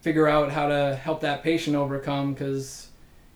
figure 0.00 0.26
out 0.26 0.50
how 0.50 0.66
to 0.68 0.96
help 0.96 1.20
that 1.20 1.44
patient 1.44 1.76
overcome 1.76 2.34
because 2.34 2.88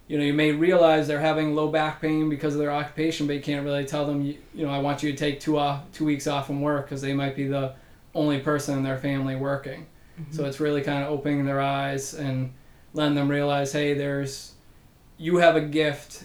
you 0.09 0.19
know 0.19 0.25
you 0.25 0.35
may 0.35 0.51
realize 0.51 1.07
they're 1.07 1.21
having 1.21 1.55
low 1.55 1.69
back 1.69 2.01
pain 2.01 2.29
because 2.29 2.55
of 2.55 2.61
their 2.61 2.73
occupation 2.73 3.29
but 3.29 3.35
you 3.35 3.41
can't 3.41 3.65
really 3.65 3.85
tell 3.85 4.05
them 4.05 4.23
you, 4.23 4.37
you 4.53 4.67
know 4.67 4.73
i 4.73 4.79
want 4.79 5.01
you 5.03 5.13
to 5.13 5.17
take 5.17 5.39
two 5.39 5.57
off 5.57 5.83
two 5.93 6.05
weeks 6.05 6.27
off 6.27 6.49
from 6.49 6.61
work 6.61 6.87
because 6.87 7.01
they 7.01 7.13
might 7.13 7.37
be 7.37 7.47
the 7.47 7.73
only 8.15 8.41
person 8.41 8.79
in 8.79 8.83
their 8.83 8.99
family 8.99 9.37
working 9.37 9.87
mm-hmm. 10.21 10.33
so 10.33 10.45
it's 10.45 10.59
really 10.59 10.83
kind 10.83 11.05
of 11.05 11.11
opening 11.11 11.45
their 11.45 11.61
eyes 11.61 12.15
and 12.15 12.53
letting 12.95 13.15
them 13.15 13.29
realize 13.29 13.73
hey 13.73 13.95
there's 13.95 14.54
you 15.17 15.37
have 15.37 15.57
a 15.57 15.61
gift 15.61 16.25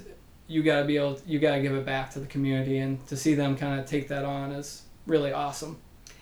you 0.49 0.63
got 0.63 0.80
to 0.80 0.86
be 0.86 0.97
able 0.97 1.19
you 1.25 1.39
got 1.39 1.56
to 1.56 1.62
give 1.62 1.73
it 1.73 1.86
back 1.86 2.10
to 2.12 2.19
the 2.19 2.25
community 2.25 2.80
and 2.80 3.06
to 3.08 3.15
see 3.15 3.36
them 3.36 3.56
kind 3.56 3.80
of 3.80 3.86
take 3.86 4.08
that 4.10 4.25
on 4.25 4.52
is 4.52 4.84
really 5.06 5.32
awesome. 5.32 5.78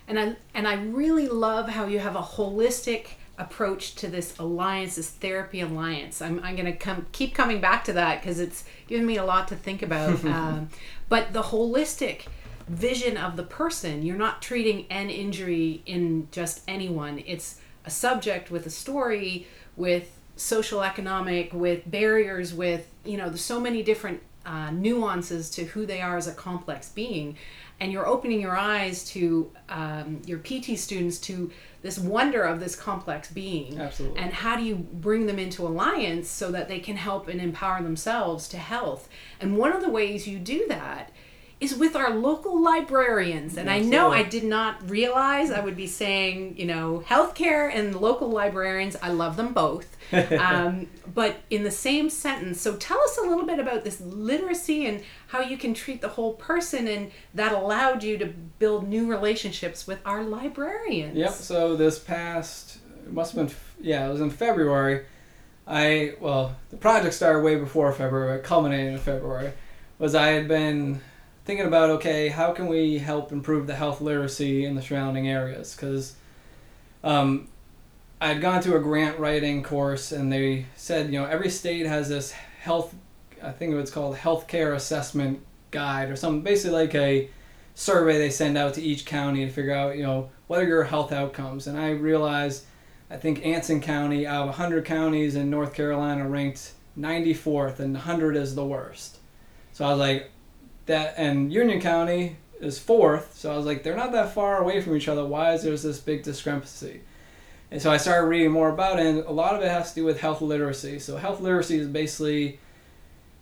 And 0.07 0.19
i 0.19 0.35
and 0.53 0.67
i 0.67 0.75
really 0.75 1.27
love 1.27 1.69
how 1.69 1.85
you 1.85 1.99
have 1.99 2.15
a 2.15 2.21
holistic 2.21 3.07
approach 3.37 3.95
to 3.95 4.07
this 4.07 4.37
alliance 4.37 4.95
this 4.95 5.09
therapy 5.09 5.61
alliance. 5.61 6.21
I'm, 6.21 6.39
I'm 6.43 6.55
going 6.55 6.65
to 6.65 6.77
come 6.77 7.05
keep 7.11 7.33
coming 7.33 7.61
back 7.61 7.83
to 7.85 7.93
that 7.93 8.21
because 8.21 8.39
it's 8.39 8.63
given 8.87 9.05
me 9.05 9.17
a 9.17 9.25
lot 9.25 9.47
to 9.49 9.55
think 9.55 9.81
about 9.81 10.23
um, 10.25 10.69
but 11.09 11.33
the 11.33 11.43
holistic 11.43 12.25
vision 12.67 13.15
of 13.15 13.37
the 13.37 13.43
person 13.43 14.03
you're 14.03 14.17
not 14.17 14.41
treating 14.41 14.85
an 14.89 15.09
injury 15.09 15.81
in 15.85 16.27
just 16.31 16.61
anyone. 16.67 17.23
It's 17.25 17.59
a 17.85 17.89
subject 17.89 18.51
with 18.51 18.65
a 18.65 18.69
story 18.69 19.47
with 19.77 20.16
social 20.37 20.83
economic 20.83 21.51
with 21.53 21.89
barriers 21.89 22.53
with 22.53 22.89
you 23.03 23.17
know 23.17 23.35
so 23.35 23.59
many 23.59 23.83
different 23.83 24.21
uh, 24.47 24.71
nuances 24.71 25.49
to 25.49 25.65
who 25.65 25.85
they 25.85 26.01
are 26.01 26.15
as 26.15 26.27
a 26.27 26.33
complex 26.33 26.89
being. 26.89 27.35
And 27.79 27.91
you're 27.91 28.07
opening 28.07 28.41
your 28.41 28.57
eyes 28.57 29.05
to 29.11 29.51
um, 29.69 30.21
your 30.25 30.39
pt 30.39 30.79
students 30.79 31.19
to 31.19 31.51
this 31.83 31.99
wonder 31.99 32.41
of 32.41 32.59
this 32.59 32.75
complex 32.75 33.29
being. 33.29 33.79
Absolutely. 33.79 34.19
and 34.19 34.33
how 34.33 34.55
do 34.55 34.63
you 34.63 34.75
bring 34.75 35.27
them 35.27 35.37
into 35.37 35.67
alliance 35.67 36.27
so 36.27 36.49
that 36.51 36.69
they 36.69 36.79
can 36.79 36.95
help 36.95 37.27
and 37.27 37.39
empower 37.39 37.83
themselves 37.83 38.47
to 38.47 38.57
health? 38.57 39.09
And 39.39 39.57
one 39.57 39.73
of 39.73 39.81
the 39.81 39.89
ways 39.89 40.27
you 40.27 40.39
do 40.39 40.65
that 40.69 41.11
is 41.59 41.75
with 41.75 41.95
our 41.95 42.11
local 42.13 42.61
librarians. 42.61 43.57
And 43.57 43.67
Absolutely. 43.67 43.97
I 43.97 43.99
know 43.99 44.11
I 44.11 44.23
did 44.23 44.43
not 44.43 44.89
realize 44.89 45.49
I 45.49 45.59
would 45.59 45.75
be 45.75 45.87
saying, 45.87 46.55
you 46.57 46.65
know, 46.65 47.03
healthcare 47.07 47.73
and 47.73 47.95
local 47.95 48.29
librarians, 48.29 48.95
I 49.01 49.09
love 49.09 49.37
them 49.37 49.53
both. 49.53 49.97
um, 50.39 50.87
but 51.13 51.37
in 51.49 51.63
the 51.63 51.71
same 51.71 52.09
sentence. 52.09 52.61
So 52.61 52.75
tell 52.75 53.01
us 53.01 53.17
a 53.17 53.21
little 53.21 53.45
bit 53.45 53.59
about 53.59 53.83
this 53.83 53.99
literacy 53.99 54.85
and 54.85 55.03
how 55.27 55.41
you 55.41 55.57
can 55.57 55.73
treat 55.73 55.99
the 55.99 56.09
whole 56.09 56.33
person, 56.33 56.87
and 56.87 57.11
that 57.33 57.51
allowed 57.51 58.03
you 58.03 58.17
to 58.19 58.27
build 58.27 58.87
new 58.87 59.09
relationships 59.09 59.87
with 59.87 59.99
our 60.05 60.23
librarians. 60.23 61.17
Yep. 61.17 61.31
So 61.31 61.75
this 61.75 61.97
past, 61.97 62.77
it 63.05 63.11
must 63.11 63.33
have 63.35 63.47
been, 63.47 63.55
yeah, 63.81 64.07
it 64.07 64.11
was 64.11 64.21
in 64.21 64.29
February. 64.29 65.05
I, 65.65 66.13
well, 66.21 66.55
the 66.69 66.77
project 66.77 67.13
started 67.15 67.43
way 67.43 67.55
before 67.55 67.91
February, 67.91 68.39
culminated 68.41 68.93
in 68.93 68.99
February. 68.99 69.51
Was 69.99 70.15
I 70.15 70.27
had 70.27 70.47
been 70.47 71.01
thinking 71.47 71.65
about 71.65 71.89
okay, 71.89 72.27
how 72.27 72.51
can 72.51 72.67
we 72.67 72.97
help 72.97 73.31
improve 73.31 73.67
the 73.67 73.75
health 73.75 74.01
literacy 74.01 74.65
in 74.65 74.75
the 74.75 74.81
surrounding 74.81 75.29
areas? 75.29 75.73
Because 75.73 76.15
um, 77.05 77.47
I 78.19 78.27
had 78.27 78.41
gone 78.41 78.61
to 78.63 78.75
a 78.75 78.81
grant 78.81 79.17
writing 79.17 79.63
course, 79.63 80.11
and 80.11 80.31
they 80.31 80.65
said 80.75 81.11
you 81.11 81.19
know 81.19 81.25
every 81.25 81.49
state 81.49 81.85
has 81.85 82.09
this 82.09 82.31
health, 82.31 82.93
I 83.41 83.51
think 83.51 83.73
it's 83.75 83.89
called 83.89 84.17
healthcare 84.17 84.75
assessment 84.75 85.41
guide 85.71 86.09
or 86.09 86.17
something, 86.17 86.41
basically 86.41 86.81
like 86.81 86.95
a 86.95 87.29
survey 87.75 88.17
they 88.17 88.29
send 88.29 88.57
out 88.57 88.73
to 88.73 88.81
each 88.81 89.05
county 89.05 89.45
to 89.45 89.51
figure 89.51 89.73
out 89.73 89.95
you 89.95 90.03
know 90.03 90.29
what 90.47 90.59
are 90.59 90.67
your 90.67 90.83
health 90.83 91.13
outcomes. 91.13 91.65
And 91.65 91.79
I 91.79 91.91
realized 91.91 92.65
I 93.09 93.15
think 93.15 93.45
Anson 93.45 93.79
County 93.79 94.27
out 94.27 94.41
of 94.41 94.47
100 94.47 94.83
counties 94.83 95.37
in 95.37 95.49
North 95.49 95.73
Carolina 95.73 96.27
ranked 96.27 96.73
94th, 96.99 97.79
and 97.79 97.93
100 97.93 98.35
is 98.35 98.53
the 98.53 98.65
worst. 98.65 99.19
So 99.71 99.85
I 99.85 99.91
was 99.91 99.99
like, 99.99 100.31
that 100.87 101.15
and 101.17 101.53
Union 101.53 101.79
County 101.79 102.37
is 102.59 102.79
fourth. 102.79 103.35
So 103.35 103.53
I 103.53 103.57
was 103.57 103.65
like, 103.65 103.83
they're 103.83 103.95
not 103.95 104.11
that 104.13 104.33
far 104.33 104.57
away 104.57 104.81
from 104.81 104.95
each 104.95 105.07
other. 105.07 105.25
Why 105.25 105.53
is 105.53 105.63
there 105.63 105.75
this 105.75 105.99
big 105.99 106.23
discrepancy? 106.23 107.01
And 107.69 107.81
so 107.81 107.91
I 107.91 107.97
started 107.97 108.27
reading 108.27 108.51
more 108.51 108.69
about 108.69 108.99
it, 108.99 109.05
and 109.05 109.19
a 109.19 109.31
lot 109.31 109.53
of 109.53 109.61
it 109.61 109.69
has 109.69 109.89
to 109.89 109.95
do 109.95 110.05
with 110.05 110.21
health 110.21 110.41
literacy. 110.41 110.99
So 110.99 111.17
health 111.17 111.41
literacy 111.41 111.77
is 111.77 111.87
basically 111.87 112.59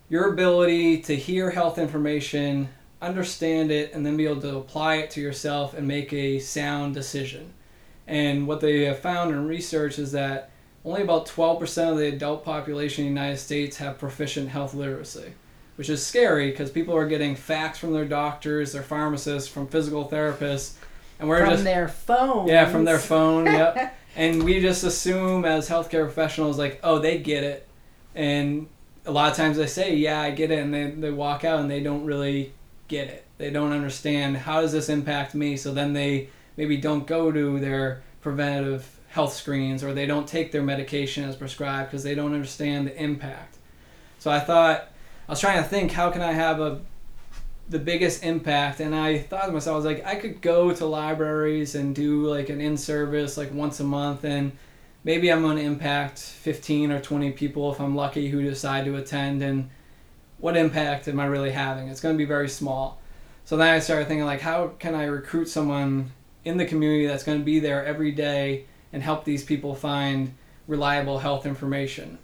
your 0.08 0.32
ability 0.32 1.02
to 1.02 1.14
hear 1.14 1.50
health 1.50 1.78
information, 1.78 2.68
understand 3.00 3.70
it, 3.70 3.92
and 3.92 4.04
then 4.04 4.16
be 4.16 4.26
able 4.26 4.40
to 4.40 4.56
apply 4.56 4.96
it 4.96 5.10
to 5.12 5.20
yourself 5.20 5.74
and 5.74 5.86
make 5.86 6.12
a 6.12 6.40
sound 6.40 6.94
decision. 6.94 7.52
And 8.08 8.46
what 8.46 8.60
they 8.60 8.84
have 8.84 8.98
found 8.98 9.30
in 9.30 9.46
research 9.46 9.98
is 9.98 10.12
that 10.12 10.50
only 10.84 11.02
about 11.02 11.26
12% 11.26 11.90
of 11.90 11.98
the 11.98 12.06
adult 12.06 12.44
population 12.44 13.04
in 13.04 13.14
the 13.14 13.20
United 13.20 13.38
States 13.38 13.76
have 13.76 13.98
proficient 13.98 14.48
health 14.48 14.74
literacy 14.74 15.34
which 15.76 15.88
is 15.88 16.04
scary 16.04 16.50
because 16.50 16.70
people 16.70 16.96
are 16.96 17.06
getting 17.06 17.36
facts 17.36 17.78
from 17.78 17.92
their 17.92 18.04
doctors, 18.04 18.72
their 18.72 18.82
pharmacists, 18.82 19.48
from 19.48 19.66
physical 19.66 20.08
therapists, 20.08 20.74
and 21.18 21.28
we're 21.28 21.40
from 21.40 21.50
just 21.50 21.64
their 21.64 21.88
phone. 21.88 22.48
Yeah, 22.48 22.66
from 22.66 22.84
their 22.84 22.98
phone. 22.98 23.46
yep. 23.46 23.96
And 24.16 24.42
we 24.42 24.60
just 24.60 24.84
assume 24.84 25.44
as 25.44 25.68
healthcare 25.68 26.04
professionals, 26.04 26.58
like, 26.58 26.80
oh, 26.82 26.98
they 26.98 27.18
get 27.18 27.44
it, 27.44 27.68
and 28.14 28.66
a 29.04 29.12
lot 29.12 29.30
of 29.30 29.36
times 29.36 29.56
they 29.56 29.66
say, 29.66 29.94
yeah, 29.94 30.20
I 30.20 30.30
get 30.30 30.50
it, 30.50 30.58
and 30.58 30.74
they 30.74 30.90
they 30.90 31.10
walk 31.10 31.44
out 31.44 31.60
and 31.60 31.70
they 31.70 31.82
don't 31.82 32.04
really 32.04 32.52
get 32.88 33.08
it. 33.08 33.24
They 33.38 33.50
don't 33.50 33.72
understand 33.72 34.36
how 34.36 34.60
does 34.62 34.72
this 34.72 34.88
impact 34.88 35.34
me. 35.34 35.56
So 35.56 35.72
then 35.72 35.92
they 35.92 36.28
maybe 36.56 36.76
don't 36.76 37.06
go 37.06 37.30
to 37.30 37.58
their 37.60 38.02
preventative 38.22 38.98
health 39.08 39.34
screens 39.34 39.82
or 39.82 39.94
they 39.94 40.06
don't 40.06 40.26
take 40.26 40.52
their 40.52 40.62
medication 40.62 41.24
as 41.24 41.36
prescribed 41.36 41.90
because 41.90 42.02
they 42.02 42.14
don't 42.14 42.34
understand 42.34 42.86
the 42.86 43.02
impact. 43.02 43.56
So 44.18 44.30
I 44.30 44.40
thought 44.40 44.90
I 45.28 45.32
was 45.32 45.40
trying 45.40 45.60
to 45.60 45.68
think 45.68 45.90
how 45.90 46.10
can 46.10 46.22
I 46.22 46.32
have 46.32 46.60
a 46.60 46.80
the 47.68 47.80
biggest 47.80 48.22
impact? 48.22 48.78
And 48.78 48.94
I 48.94 49.18
thought 49.18 49.46
to 49.46 49.52
myself 49.52 49.74
I 49.74 49.76
was 49.76 49.84
like 49.84 50.06
I 50.06 50.14
could 50.14 50.40
go 50.40 50.72
to 50.72 50.86
libraries 50.86 51.74
and 51.74 51.94
do 51.94 52.26
like 52.26 52.48
an 52.48 52.60
in 52.60 52.76
service 52.76 53.36
like 53.36 53.52
once 53.52 53.80
a 53.80 53.84
month 53.84 54.24
and 54.24 54.52
maybe 55.02 55.32
I'm 55.32 55.42
going 55.42 55.56
to 55.56 55.62
impact 55.62 56.20
15 56.20 56.92
or 56.92 57.00
20 57.00 57.32
people 57.32 57.72
if 57.72 57.80
I'm 57.80 57.96
lucky 57.96 58.28
who 58.28 58.40
decide 58.40 58.84
to 58.84 58.96
attend 58.96 59.42
and 59.42 59.68
what 60.38 60.56
impact 60.56 61.08
am 61.08 61.18
I 61.18 61.26
really 61.26 61.50
having? 61.50 61.88
It's 61.88 62.00
going 62.00 62.14
to 62.14 62.18
be 62.18 62.24
very 62.24 62.48
small. 62.48 63.00
So 63.44 63.56
then 63.56 63.72
I 63.74 63.80
started 63.80 64.06
thinking 64.06 64.26
like 64.26 64.40
how 64.40 64.68
can 64.78 64.94
I 64.94 65.06
recruit 65.06 65.48
someone 65.48 66.12
in 66.44 66.56
the 66.56 66.66
community 66.66 67.06
that's 67.06 67.24
going 67.24 67.38
to 67.38 67.44
be 67.44 67.58
there 67.58 67.84
every 67.84 68.12
day 68.12 68.66
and 68.92 69.02
help 69.02 69.24
these 69.24 69.42
people 69.42 69.74
find 69.74 70.34
reliable 70.68 71.18
health 71.18 71.46
information 71.46 72.18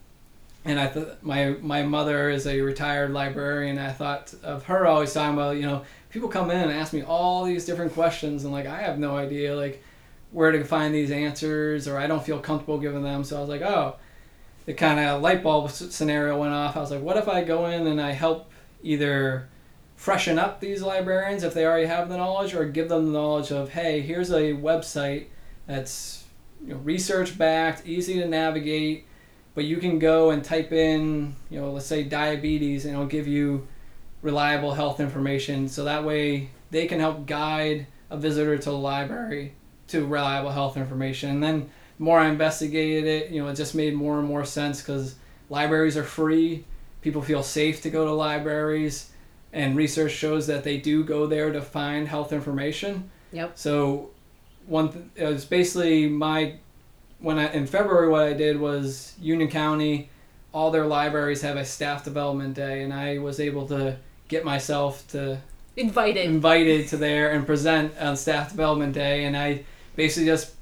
and 0.65 0.79
I 0.79 0.87
thought 0.87 1.23
my 1.23 1.57
my 1.61 1.83
mother 1.83 2.31
is 2.31 2.47
a 2.47 2.61
retired 2.61 3.13
librarian. 3.13 3.79
I 3.79 3.93
thought 3.93 4.35
of 4.43 4.65
her 4.65 4.87
always 4.87 5.13
talking 5.13 5.35
about 5.35 5.57
you 5.57 5.63
know 5.63 5.85
people 6.11 6.29
come 6.29 6.51
in 6.51 6.59
and 6.59 6.73
ask 6.73 6.93
me 6.93 7.03
all 7.03 7.45
these 7.45 7.65
different 7.65 7.95
questions 7.95 8.45
and 8.45 8.53
like 8.53 8.67
I 8.67 8.81
have 8.83 8.99
no 8.99 9.17
idea 9.17 9.57
like 9.57 9.83
where 10.31 10.51
to 10.53 10.65
find 10.65 10.95
these 10.95 11.11
answers 11.11 11.87
or 11.87 11.99
I 11.99 12.07
don't 12.07 12.25
feel 12.25 12.39
comfortable 12.39 12.79
giving 12.79 13.03
them. 13.03 13.25
So 13.25 13.37
I 13.37 13.41
was 13.41 13.49
like 13.49 13.63
oh, 13.63 13.97
the 14.67 14.75
kind 14.75 15.01
of 15.01 15.23
light 15.23 15.43
bulb 15.43 15.71
scenario 15.71 16.39
went 16.39 16.53
off. 16.53 16.77
I 16.77 16.81
was 16.81 16.91
like 16.91 17.03
what 17.03 17.17
if 17.17 17.29
I 17.29 17.45
go 17.45 17.67
in 17.67 17.87
and 17.87 18.01
I 18.01 18.13
help 18.13 18.51
either 18.83 19.49
freshen 20.03 20.37
up 20.37 20.59
these 20.59 20.83
librarians 20.83 21.45
if 21.45 21.55
they 21.55 21.65
already 21.65 21.87
have 21.87 22.09
the 22.09 22.17
knowledge, 22.17 22.55
or 22.55 22.65
give 22.65 22.89
them 22.89 23.07
the 23.07 23.13
knowledge 23.13 23.53
of, 23.53 23.69
hey, 23.69 24.01
here's 24.01 24.33
a 24.33 24.53
website 24.53 25.27
that's 25.69 26.25
you 26.61 26.75
know, 26.75 26.77
research 26.79 27.39
backed, 27.39 27.87
easy 27.87 28.15
to 28.15 28.27
navigate, 28.27 29.07
but 29.55 29.65
you 29.65 29.77
can 29.77 29.99
go 29.99 30.31
and 30.31 30.43
type 30.43 30.73
in, 30.73 31.37
you 31.51 31.61
know, 31.61 31.73
let's 31.73 31.87
say 31.87 32.03
diabetes, 32.03 32.85
and 32.85 32.95
it'll 32.95 33.07
give 33.07 33.27
you 33.27 33.67
reliable 34.23 34.73
health 34.73 35.01
information. 35.01 35.69
So 35.69 35.85
that 35.85 36.05
way 36.05 36.51
they 36.71 36.87
can 36.87 37.01
help 37.01 37.27
guide 37.27 37.87
a 38.11 38.17
visitor 38.17 38.57
to 38.57 38.71
the 38.71 38.77
library 38.77 39.55
to 39.89 40.07
reliable 40.07 40.51
health 40.51 40.77
information. 40.77 41.31
And 41.31 41.43
then 41.43 41.71
the 41.99 42.05
more 42.05 42.19
I 42.19 42.29
investigated 42.29 43.05
it, 43.05 43.31
you 43.31 43.43
know, 43.43 43.49
it 43.49 43.55
just 43.55 43.75
made 43.75 43.95
more 43.95 44.19
and 44.19 44.27
more 44.27 44.45
sense 44.45 44.81
because 44.81 45.17
libraries 45.51 45.97
are 45.97 46.05
free. 46.05 46.65
People 47.03 47.21
feel 47.21 47.43
safe 47.43 47.83
to 47.83 47.91
go 47.91 48.05
to 48.07 48.13
libraries, 48.13 49.11
and 49.53 49.77
research 49.77 50.13
shows 50.13 50.47
that 50.47 50.65
they 50.65 50.79
do 50.79 51.05
go 51.05 51.27
there 51.27 51.53
to 51.53 51.61
find 51.61 52.09
health 52.09 52.33
information. 52.33 53.11
Yep. 53.33 53.59
So, 53.59 54.11
one 54.67 54.93
th- 54.93 55.05
it 55.17 55.27
was 55.27 55.45
basically 55.45 56.09
my 56.09 56.55
when 57.23 57.39
I 57.39 57.53
in 57.53 57.67
February 57.67 58.09
what 58.09 58.23
I 58.23 58.33
did 58.33 58.61
was 58.61 59.15
Union 59.21 59.49
County, 59.49 60.11
all 60.53 60.71
their 60.71 60.87
libraries 60.87 61.43
have 61.43 61.57
a 61.57 61.65
staff 61.65 62.05
development 62.05 62.55
day, 62.55 62.83
and 62.83 62.93
I 62.93 63.19
was 63.19 63.41
able 63.41 63.67
to 63.69 63.97
get 64.29 64.45
myself 64.45 65.07
to 65.09 65.39
Invited. 65.75 66.27
invited 66.27 66.89
to 66.89 66.99
there 66.99 67.31
and 67.33 67.47
present 67.47 67.97
on 67.99 68.15
staff 68.15 68.51
development 68.51 68.93
day 68.93 69.25
and 69.25 69.35
i 69.35 69.65
basically 69.97 70.27
just 70.27 70.53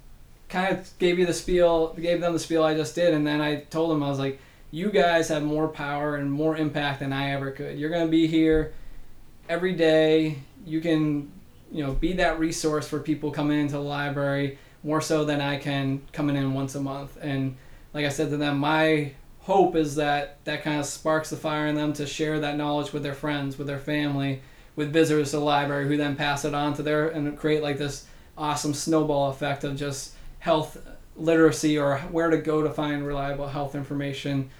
kind 0.48 0.76
of 0.76 0.98
gave 1.00 1.18
you 1.18 1.26
the 1.26 1.34
spiel 1.34 1.92
gave 1.94 2.20
them 2.20 2.32
the 2.32 2.38
spiel 2.38 2.62
i 2.62 2.74
just 2.74 2.94
did 2.94 3.12
and 3.12 3.26
then 3.26 3.40
i 3.40 3.56
told 3.56 3.90
them 3.90 4.04
i 4.04 4.08
was 4.08 4.20
like 4.20 4.40
you 4.70 4.90
guys 4.90 5.28
have 5.28 5.42
more 5.42 5.68
power 5.68 6.16
and 6.16 6.30
more 6.30 6.56
impact 6.56 7.00
than 7.00 7.12
i 7.12 7.32
ever 7.32 7.50
could. 7.50 7.78
You're 7.78 7.90
going 7.90 8.06
to 8.06 8.10
be 8.10 8.26
here 8.26 8.72
every 9.48 9.74
day. 9.74 10.38
You 10.64 10.80
can 10.80 11.30
you 11.72 11.84
know 11.84 11.92
be 11.92 12.14
that 12.14 12.38
resource 12.38 12.88
for 12.88 13.00
people 13.00 13.30
coming 13.30 13.60
into 13.60 13.74
the 13.74 13.80
library 13.80 14.58
more 14.82 15.00
so 15.00 15.24
than 15.24 15.40
i 15.40 15.56
can 15.56 16.02
coming 16.12 16.36
in 16.36 16.54
once 16.54 16.74
a 16.74 16.80
month. 16.80 17.16
And 17.20 17.56
like 17.92 18.04
i 18.04 18.08
said 18.08 18.30
to 18.30 18.36
them 18.36 18.58
my 18.58 19.12
hope 19.40 19.74
is 19.74 19.96
that 19.96 20.38
that 20.44 20.62
kind 20.62 20.78
of 20.78 20.86
sparks 20.86 21.30
the 21.30 21.36
fire 21.36 21.66
in 21.66 21.74
them 21.74 21.92
to 21.94 22.06
share 22.06 22.40
that 22.40 22.56
knowledge 22.56 22.92
with 22.92 23.02
their 23.02 23.14
friends 23.14 23.58
with 23.58 23.66
their 23.66 23.78
family 23.78 24.42
with 24.76 24.92
visitors 24.92 25.30
to 25.30 25.38
the 25.38 25.44
library 25.44 25.88
who 25.88 25.96
then 25.96 26.14
pass 26.14 26.44
it 26.44 26.54
on 26.54 26.74
to 26.74 26.82
their 26.82 27.08
and 27.08 27.38
create 27.38 27.62
like 27.62 27.78
this 27.78 28.06
awesome 28.38 28.74
snowball 28.74 29.30
effect 29.30 29.64
of 29.64 29.76
just 29.76 30.14
health 30.38 30.78
literacy 31.16 31.78
or 31.78 31.98
where 32.10 32.30
to 32.30 32.38
go 32.38 32.62
to 32.62 32.70
find 32.70 33.06
reliable 33.06 33.48
health 33.48 33.74
information 33.74 34.50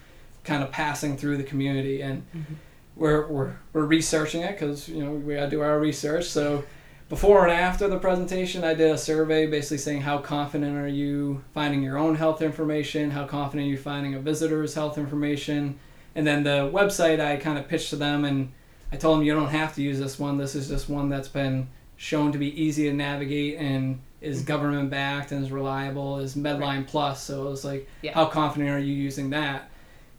kind 0.45 0.63
of 0.63 0.71
passing 0.71 1.17
through 1.17 1.37
the 1.37 1.43
community. 1.43 2.03
And 2.03 2.23
mm-hmm. 2.35 2.55
we're, 2.97 3.27
we're, 3.27 3.57
we're 3.73 3.85
researching 3.85 4.43
it 4.43 4.53
because 4.53 4.89
you 4.89 5.03
know 5.05 5.13
we 5.13 5.35
got 5.35 5.45
to 5.45 5.51
do 5.51 5.63
our 5.63 5.79
research. 5.79 6.27
So 6.27 6.65
before 7.11 7.47
and 7.47 7.53
after 7.53 7.87
the 7.87 7.99
presentation 7.99 8.65
i 8.65 8.73
did 8.73 8.91
a 8.91 8.97
survey 8.97 9.47
basically 9.47 9.77
saying 9.77 10.01
how 10.01 10.17
confident 10.17 10.77
are 10.77 10.89
you 10.89 11.45
finding 11.53 11.83
your 11.83 11.99
own 11.99 12.15
health 12.15 12.41
information 12.41 13.11
how 13.11 13.27
confident 13.27 13.67
are 13.67 13.71
you 13.71 13.77
finding 13.77 14.15
a 14.15 14.19
visitor's 14.19 14.73
health 14.75 14.97
information 14.97 15.79
and 16.15 16.27
then 16.27 16.43
the 16.45 16.71
website 16.73 17.21
i 17.21 17.37
kind 17.37 17.59
of 17.59 17.69
pitched 17.69 17.91
to 17.91 17.97
them 17.97 18.25
and 18.25 18.51
I 18.93 18.97
told 18.97 19.19
them 19.19 19.27
you 19.27 19.35
don't 19.35 19.49
have 19.49 19.75
to 19.77 19.83
use 19.83 19.99
this 19.99 20.19
one. 20.19 20.37
This 20.37 20.55
is 20.55 20.69
just 20.69 20.89
one 20.89 21.09
that's 21.09 21.29
been 21.29 21.69
shown 21.97 22.33
to 22.33 22.39
be 22.39 22.61
easy 22.61 22.85
to 22.85 22.93
navigate 22.93 23.59
and 23.59 24.01
is 24.21 24.39
mm-hmm. 24.39 24.47
government 24.47 24.91
backed 24.91 25.33
and 25.33 25.45
is 25.45 25.53
reliable. 25.53 26.19
Is 26.19 26.35
Medline 26.35 26.87
Plus. 26.87 27.23
So 27.23 27.47
it 27.47 27.51
was 27.51 27.65
like, 27.65 27.89
Yeah. 28.03 28.15
how 28.15 28.27
confident 28.27 28.71
are 28.71 28.79
you 28.79 28.95
using 28.95 29.31
that? 29.31 29.71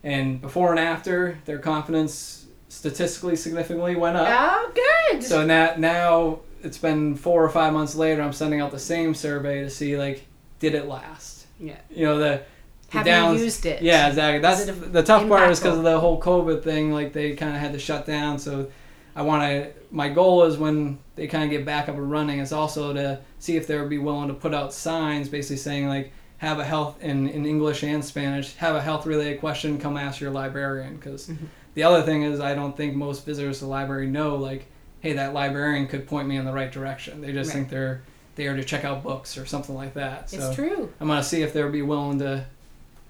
And 0.04 0.41
before 0.41 0.71
and 0.71 0.80
after, 0.80 1.38
their 1.45 1.60
confidence 1.60 2.45
statistically 2.69 3.36
significantly 3.36 3.95
went 3.95 4.15
up. 4.15 4.27
Oh, 4.30 4.71
good. 5.12 5.23
So 5.23 5.45
now, 5.45 5.75
now 5.77 6.39
it's 6.63 6.78
been 6.78 7.15
four 7.15 7.43
or 7.43 7.50
five 7.50 7.74
months 7.74 7.95
later. 7.95 8.21
I'm 8.21 8.34
sending 8.34 8.62
out 8.62 8.71
the 8.71 8.80
same 8.80 9.13
survey 9.13 9.62
to 9.62 9.69
see 9.69 9.97
like, 9.97 10.26
did 10.60 10.76
it 10.76 10.88
last? 10.88 11.47
Yeah. 11.60 11.78
You 11.89 12.06
know 12.06 12.17
the. 12.17 12.41
the 12.89 12.97
Have 12.97 13.06
downs- 13.06 13.39
you 13.39 13.45
used 13.45 13.65
it? 13.65 13.82
yeah, 13.82 14.08
exactly. 14.08 14.39
That's 14.39 14.65
the 14.65 15.04
tough 15.04 15.28
part 15.28 15.50
is 15.52 15.60
because 15.60 15.78
of 15.78 15.84
the 15.84 16.00
whole 16.00 16.19
COVID 16.21 16.63
thing. 16.63 16.91
Like 16.91 17.13
they 17.13 17.36
kind 17.36 17.54
of 17.56 17.62
had 17.62 17.74
to 17.74 17.80
shut 17.80 18.06
down. 18.06 18.39
So 18.39 18.71
I 19.15 19.21
want 19.24 19.43
to. 19.43 19.71
My 19.91 20.08
goal 20.10 20.43
is 20.43 20.58
when 20.58 21.00
they 21.15 21.28
kind 21.28 21.43
of 21.43 21.50
get 21.50 21.65
back 21.65 21.89
up 21.89 21.95
and 21.95 22.10
running, 22.10 22.39
is 22.39 22.54
also 22.54 22.93
to 22.93 23.19
see 23.39 23.58
if 23.58 23.67
they 23.67 23.78
would 23.80 23.89
be 23.89 23.97
willing 23.97 24.30
to 24.30 24.34
put 24.34 24.54
out 24.54 24.74
signs, 24.74 25.28
basically 25.30 25.58
saying 25.58 25.88
like, 25.88 26.13
have 26.38 26.60
a 26.60 26.63
health 26.65 27.02
in 27.04 27.28
in 27.28 27.45
English 27.45 27.84
and 27.84 28.04
Spanish. 28.04 28.56
Have 28.56 28.76
a 28.76 28.82
health 28.82 29.06
related 29.06 29.39
question. 29.39 29.78
Come 29.80 29.97
ask 29.97 30.19
your 30.21 30.32
librarian. 30.32 30.95
Because 30.95 31.28
Mm-hmm. 31.28 31.45
the 31.76 31.84
other 31.84 32.02
thing 32.04 32.24
is, 32.24 32.39
I 32.39 32.56
don't 32.56 32.76
think 32.76 32.95
most 32.95 33.26
visitors 33.26 33.60
to 33.60 33.65
the 33.65 33.69
library 33.71 34.08
know 34.08 34.36
like, 34.36 34.65
hey, 35.02 35.14
that 35.14 35.34
librarian 35.34 35.88
could 35.88 36.08
point 36.08 36.28
me 36.28 36.38
in 36.38 36.46
the 36.46 36.54
right 36.54 36.72
direction. 36.72 37.22
They 37.22 37.34
just 37.34 37.50
Right. 37.50 37.56
think 37.58 37.70
they're 37.70 38.02
there 38.36 38.56
to 38.56 38.64
check 38.64 38.86
out 38.86 39.04
books 39.04 39.38
or 39.38 39.46
something 39.46 39.76
like 39.76 39.94
that. 39.96 40.30
So 40.30 40.38
it's 40.38 40.56
true. 40.56 40.92
I'm 41.00 41.08
gonna 41.08 41.24
see 41.24 41.42
if 41.42 41.54
they'll 41.54 41.70
be 41.72 41.82
willing 41.82 42.20
to 42.20 42.46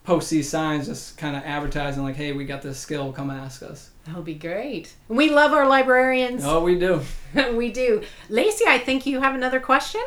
post 0.03 0.29
these 0.31 0.49
signs, 0.49 0.87
just 0.87 1.17
kind 1.17 1.35
of 1.35 1.43
advertising 1.45 2.03
like, 2.03 2.15
"Hey, 2.15 2.31
we 2.31 2.43
got 2.45 2.61
this 2.63 2.79
skill. 2.79 3.11
Come 3.11 3.29
ask 3.29 3.61
us." 3.61 3.89
That 4.07 4.15
would 4.15 4.25
be 4.25 4.33
great. 4.33 4.93
We 5.09 5.29
love 5.29 5.53
our 5.53 5.67
librarians. 5.67 6.43
Oh, 6.43 6.63
we 6.63 6.79
do. 6.79 7.01
we 7.53 7.71
do. 7.71 8.01
Lacey, 8.29 8.65
I 8.67 8.79
think 8.79 9.05
you 9.05 9.21
have 9.21 9.35
another 9.35 9.59
question. 9.59 10.01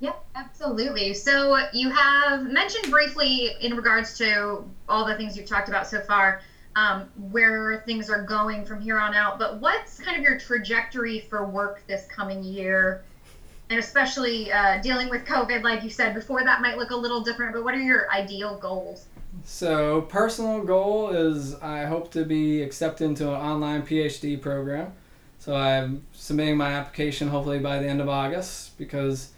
Yep, 0.00 0.22
absolutely. 0.34 1.14
So 1.14 1.58
you 1.72 1.90
have 1.90 2.42
mentioned 2.50 2.90
briefly 2.90 3.52
in 3.60 3.74
regards 3.76 4.16
to 4.18 4.64
all 4.88 5.06
the 5.06 5.14
things 5.16 5.36
you've 5.36 5.48
talked 5.48 5.68
about 5.68 5.86
so 5.86 6.00
far, 6.00 6.40
um, 6.76 7.08
where 7.30 7.82
things 7.86 8.10
are 8.10 8.22
going 8.22 8.64
from 8.64 8.80
here 8.80 8.98
on 8.98 9.14
out. 9.14 9.38
But 9.38 9.60
what's 9.60 9.98
kind 9.98 10.16
of 10.16 10.22
your 10.22 10.38
trajectory 10.38 11.20
for 11.20 11.46
work 11.46 11.82
this 11.86 12.06
coming 12.06 12.42
year? 12.42 13.04
And 13.68 13.78
especially 13.78 14.50
uh, 14.52 14.80
dealing 14.82 15.08
with 15.10 15.24
COVID, 15.24 15.62
like 15.62 15.82
you 15.84 15.90
said 15.90 16.14
before, 16.14 16.42
that 16.44 16.60
might 16.60 16.76
look 16.76 16.90
a 16.90 16.96
little 16.96 17.22
different. 17.22 17.54
But 17.54 17.64
what 17.64 17.74
are 17.74 17.80
your 17.80 18.10
ideal 18.10 18.58
goals? 18.58 19.06
So, 19.44 20.02
personal 20.02 20.64
goal 20.64 21.10
is 21.10 21.54
I 21.56 21.84
hope 21.84 22.10
to 22.12 22.24
be 22.24 22.62
accepted 22.62 23.04
into 23.04 23.28
an 23.28 23.40
online 23.40 23.82
PhD 23.82 24.40
program. 24.40 24.92
So 25.40 25.54
I'm 25.54 26.04
submitting 26.12 26.58
my 26.58 26.72
application 26.72 27.28
hopefully 27.28 27.60
by 27.60 27.78
the 27.78 27.88
end 27.88 28.02
of 28.02 28.10
August 28.10 28.76
because 28.76 29.30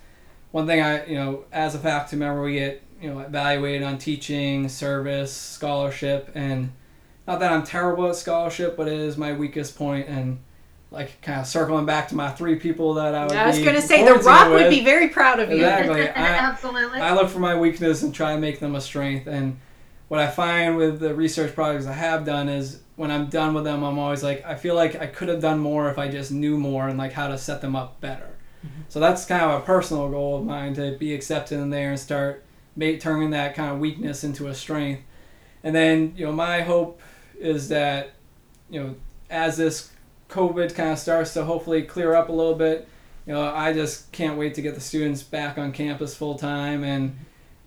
one 0.51 0.67
thing 0.67 0.83
I, 0.83 1.07
you 1.07 1.15
know, 1.15 1.45
as 1.53 1.77
a 1.77 1.79
faculty 1.79 2.17
member, 2.17 2.43
we 2.43 2.55
get, 2.55 2.83
you 3.01 3.09
know, 3.09 3.21
evaluated 3.21 3.85
on 3.85 3.99
teaching, 3.99 4.69
service, 4.69 5.33
scholarship, 5.33 6.33
and 6.35 6.73
not 7.27 7.41
that 7.41 7.53
I'm 7.53 7.63
terrible 7.63 8.09
at 8.09 8.17
scholarship, 8.17 8.77
but 8.77 8.89
it 8.89 8.99
is 8.99 9.17
my 9.17 9.33
weakest 9.33 9.77
point 9.77 10.09
and 10.09 10.39
like 10.91 11.21
kind 11.23 11.41
of 11.41 11.47
circling 11.47 11.87
back 11.87 12.09
to 12.09 12.15
my 12.15 12.31
three 12.31 12.57
people 12.57 12.95
that 12.95 13.15
I 13.15 13.25
would 13.25 13.33
I 13.33 13.47
was 13.47 13.59
be 13.59 13.65
going 13.65 13.77
to 13.77 13.83
say, 13.83 14.05
The 14.05 14.19
quarantined 14.21 14.27
Rock 14.27 14.49
would 14.51 14.71
be 14.71 14.85
very 14.85 15.09
proud 15.09 15.41
of 15.41 15.51
you. 15.51 15.57
Exactly. 15.57 16.09
I- 16.09 16.27
absolutely. 16.37 17.01
I 17.01 17.15
look 17.15 17.31
for 17.31 17.39
my 17.39 17.59
weakness 17.59 18.03
and 18.03 18.15
try 18.15 18.35
to 18.35 18.41
make 18.41 18.61
them 18.61 18.75
a 18.75 18.81
strength. 18.81 19.27
And 19.27 19.59
what 20.09 20.21
I 20.21 20.29
find 20.29 20.77
with 20.77 21.01
the 21.01 21.15
research 21.15 21.55
projects 21.55 21.87
I 21.87 21.95
have 21.95 22.27
done 22.27 22.49
is 22.49 22.81
when 22.97 23.11
I'm 23.11 23.27
done 23.27 23.55
with 23.55 23.65
them, 23.65 23.83
I'm 23.83 23.99
always 23.99 24.23
like, 24.23 24.45
I 24.45 24.55
feel 24.55 24.75
like 24.75 24.97
I 24.97 25.07
could 25.07 25.29
have 25.29 25.41
done 25.41 25.59
more 25.59 25.91
if 25.91 25.99
I 25.99 26.09
just 26.09 26.31
knew 26.31 26.59
more 26.59 26.89
and 26.89 26.99
like 26.99 27.13
how 27.13 27.29
to 27.29 27.39
set 27.39 27.63
them 27.63 27.75
up 27.75 28.01
better. 28.01 28.37
Mm-hmm. 28.65 28.83
So 28.91 29.01
that's 29.01 29.25
kind 29.25 29.43
of 29.43 29.63
a 29.63 29.65
personal 29.65 30.11
goal 30.11 30.39
of 30.39 30.45
mine 30.45 30.75
to 30.75 30.97
be 30.99 31.15
accepted 31.15 31.59
in 31.59 31.71
there 31.71 31.91
and 31.91 31.99
start 31.99 32.45
make, 32.77 33.01
turning 33.01 33.31
that 33.31 33.55
kind 33.55 33.73
of 33.73 33.79
weakness 33.79 34.25
into 34.25 34.49
a 34.49 34.55
strength. 34.55 35.03
And 35.65 35.75
then, 35.75 36.13
you 36.17 36.27
know, 36.27 36.33
my 36.33 36.61
hope 36.61 37.01
is 37.39 37.69
that, 37.69 38.13
you 38.71 38.83
know, 38.83 38.95
as 39.31 39.57
this 39.57 39.91
COVID 40.29 40.75
kind 40.75 40.91
of 40.91 40.99
starts 40.99 41.35
to 41.35 41.45
hopefully 41.45 41.83
clear 41.83 42.15
up 42.15 42.29
a 42.29 42.33
little 42.33 42.55
bit, 42.55 42.89
you 43.27 43.33
know, 43.33 43.43
I 43.55 43.73
just 43.73 44.11
can't 44.13 44.39
wait 44.39 44.55
to 44.55 44.63
get 44.63 44.75
the 44.75 44.81
students 44.81 45.23
back 45.23 45.59
on 45.59 45.73
campus 45.73 46.15
full 46.15 46.37
time. 46.37 46.83
And 46.85 47.17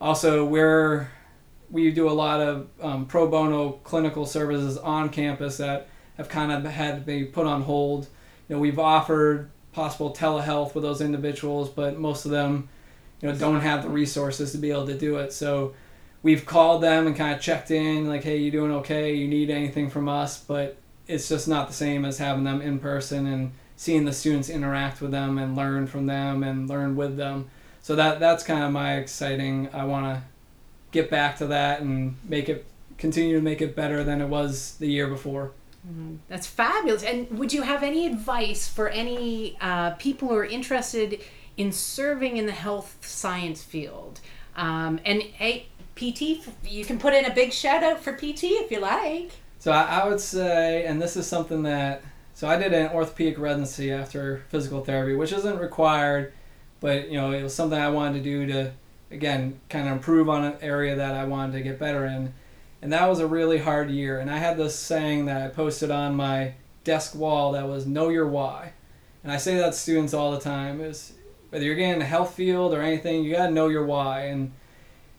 also, 0.02 0.46
we're 0.46 1.10
we 1.72 1.92
do 1.92 2.10
a 2.10 2.12
lot 2.12 2.42
of 2.42 2.68
um, 2.82 3.06
pro 3.06 3.28
bono 3.28 3.74
clinical 3.84 4.26
services 4.26 4.78
on 4.78 5.10
campus 5.10 5.58
that 5.58 5.88
have 6.18 6.30
kind 6.30 6.52
of 6.52 6.64
had 6.66 6.96
to 6.96 7.02
be 7.02 7.26
put 7.26 7.46
on 7.46 7.64
hold. 7.64 8.08
You 8.48 8.56
know, 8.56 8.62
we've 8.62 8.80
offered 8.80 9.50
possible 9.72 10.14
telehealth 10.14 10.74
with 10.76 10.84
those 10.84 11.02
individuals, 11.02 11.70
but 11.70 11.98
most 11.98 12.26
of 12.26 12.32
them, 12.32 12.70
you 13.22 13.30
know, 13.30 13.36
don't 13.36 13.62
have 13.62 13.84
the 13.84 13.90
resources 13.90 14.52
to 14.52 14.58
be 14.58 14.72
able 14.72 14.86
to 14.88 14.98
do 14.98 15.18
it. 15.18 15.34
So 15.34 15.74
we've 16.26 16.44
called 16.44 16.82
them 16.82 17.06
and 17.06 17.16
kind 17.16 17.36
of 17.36 17.40
checked 17.40 17.70
in, 17.70 18.08
like, 18.08 18.24
hey, 18.24 18.38
you 18.38 18.50
doing 18.50 18.72
okay? 18.72 19.14
You 19.14 19.28
need 19.28 19.52
anything 19.52 19.92
from 19.92 20.10
us? 20.10 20.44
But 20.44 20.76
it's 21.08 21.30
just 21.30 21.48
not 21.48 21.68
the 21.68 21.74
same 21.74 22.04
as 22.04 22.18
having 22.18 22.44
them 22.44 22.62
in 22.62 22.80
person 22.80 23.28
and 23.28 23.52
seeing 23.76 24.06
the 24.06 24.12
students 24.12 24.50
interact 24.50 25.02
with 25.02 25.12
them 25.12 25.38
and 25.38 25.56
learn 25.56 25.86
from 25.86 26.08
them 26.08 26.42
and 26.42 26.68
learn 26.68 26.96
with 26.96 27.16
them. 27.16 27.48
So 27.84 27.96
that 27.96 28.20
that's 28.20 28.44
kind 28.44 28.64
of 28.64 28.72
my 28.72 28.96
exciting. 28.96 29.70
I 29.72 29.86
want 29.86 30.06
to 30.08 30.24
get 30.92 31.12
back 31.12 31.38
to 31.38 31.48
that 31.48 31.82
and 31.82 32.16
make 32.24 32.50
it 32.50 32.66
continue 32.98 33.36
to 33.36 33.42
make 33.44 33.62
it 33.62 33.76
better 33.76 34.04
than 34.04 34.20
it 34.20 34.28
was 34.28 34.78
the 34.80 34.88
year 34.88 35.08
before. 35.08 35.52
That's 36.28 36.48
fabulous. 36.48 37.04
And 37.04 37.30
would 37.38 37.54
you 37.54 37.62
have 37.62 37.84
any 37.84 38.08
advice 38.08 38.68
for 38.68 38.90
any 38.90 39.58
uh, 39.62 39.92
people 39.92 40.30
who 40.30 40.36
are 40.36 40.46
interested 40.46 41.22
in 41.56 41.72
serving 41.72 42.38
in 42.38 42.48
the 42.48 42.52
health 42.52 42.98
science 43.06 43.62
field? 43.62 44.22
Um, 44.56 45.00
and 45.06 45.22
a 45.40 45.68
PT, 45.96 46.46
you 46.64 46.84
can 46.86 47.00
put 47.00 47.14
in 47.14 47.26
a 47.26 47.34
big 47.34 47.54
shout 47.54 47.84
out 47.84 48.02
for 48.02 48.14
PT 48.14 48.44
if 48.44 48.72
you 48.72 48.80
like. 48.80 49.32
So 49.60 49.72
I, 49.72 50.02
I 50.02 50.08
would 50.08 50.20
say, 50.20 50.86
and 50.86 51.02
this 51.02 51.16
is 51.16 51.26
something 51.26 51.64
that 51.64 52.04
So 52.34 52.48
I 52.48 52.58
did 52.58 52.74
an 52.74 52.92
orthopedic 52.92 53.40
residency 53.40 53.92
after 53.92 54.44
physical 54.50 54.84
therapy, 54.84 55.16
which 55.16 55.32
isn't 55.32 55.58
required, 55.58 56.34
but 56.82 57.10
you 57.10 57.20
know 57.20 57.32
it 57.32 57.42
was 57.42 57.56
something 57.56 57.80
I 57.80 57.90
wanted 57.90 58.24
to 58.24 58.24
do 58.24 58.46
to 58.48 58.72
again 59.10 59.60
kind 59.70 59.88
of 59.88 59.94
improve 59.94 60.30
on 60.30 60.44
an 60.44 60.58
area 60.62 60.96
that 60.96 61.16
I 61.16 61.26
wanted 61.26 61.54
to 61.54 61.62
get 61.62 61.80
better 61.80 62.06
in. 62.06 62.34
And 62.82 62.94
that 62.94 63.10
was 63.10 63.20
a 63.20 63.28
really 63.28 63.58
hard 63.58 63.90
year. 63.90 64.20
And 64.20 64.30
I 64.30 64.38
had 64.38 64.58
this 64.58 64.78
saying 64.78 65.26
that 65.26 65.42
I 65.42 65.48
posted 65.48 65.90
on 65.90 66.16
my 66.16 66.54
desk 66.84 67.16
wall 67.16 67.54
that 67.54 67.68
was 67.68 67.88
know 67.88 68.10
your 68.10 68.28
why. 68.28 68.74
And 69.24 69.32
I 69.32 69.38
say 69.38 69.56
that 69.56 69.72
to 69.72 69.74
students 69.74 70.14
all 70.14 70.32
the 70.32 70.40
time 70.40 70.82
is 70.82 71.14
whether 71.50 71.66
you're 71.66 71.74
getting 71.74 71.96
in 71.96 72.02
a 72.02 72.06
health 72.06 72.36
field 72.36 72.74
or 72.74 72.82
anything, 72.82 73.24
you 73.24 73.32
got 73.32 73.48
to 73.48 73.52
know 73.52 73.70
your 73.70 73.86
why. 73.86 74.26
And 74.26 74.52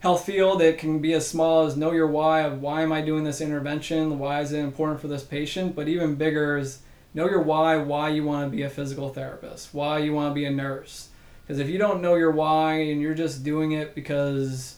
health 0.01 0.25
field, 0.25 0.63
it 0.63 0.79
can 0.79 1.01
be 1.01 1.13
as 1.15 1.27
small 1.27 1.67
as 1.67 1.77
know 1.77 1.93
your 1.93 2.07
why 2.07 2.43
of 2.43 2.61
why 2.61 2.83
am 2.83 2.93
I 2.93 3.01
doing 3.01 3.25
this 3.25 3.41
intervention? 3.41 4.19
Why 4.19 4.41
is 4.41 4.53
it 4.53 4.61
important 4.61 5.01
for 5.01 5.09
this 5.09 5.25
patient? 5.25 5.75
But 5.75 5.89
even 5.89 6.17
bigger 6.17 6.59
is 6.59 6.81
know 7.15 7.29
your 7.29 7.43
why, 7.43 7.77
why 7.77 8.11
you 8.11 8.25
want 8.25 8.51
to 8.51 8.57
be 8.57 8.63
a 8.63 8.71
physical 8.71 9.09
therapist, 9.09 9.73
why 9.73 9.99
you 9.99 10.13
want 10.13 10.31
to 10.31 10.35
be 10.35 10.45
a 10.45 10.51
nurse. 10.51 11.09
Because 11.43 11.59
if 11.59 11.69
you 11.69 11.79
don't 11.79 12.03
know 12.03 12.17
your 12.17 12.31
why 12.31 12.75
and 12.75 13.01
you're 13.01 13.15
just 13.15 13.43
doing 13.43 13.73
it 13.73 13.95
because 13.95 14.77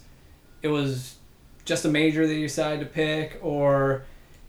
it 0.62 0.68
was 0.68 1.16
just 1.64 1.84
a 1.84 1.88
major 1.88 2.26
that 2.26 2.34
you 2.34 2.46
decided 2.46 2.80
to 2.80 2.86
pick 2.86 3.38
or 3.42 4.04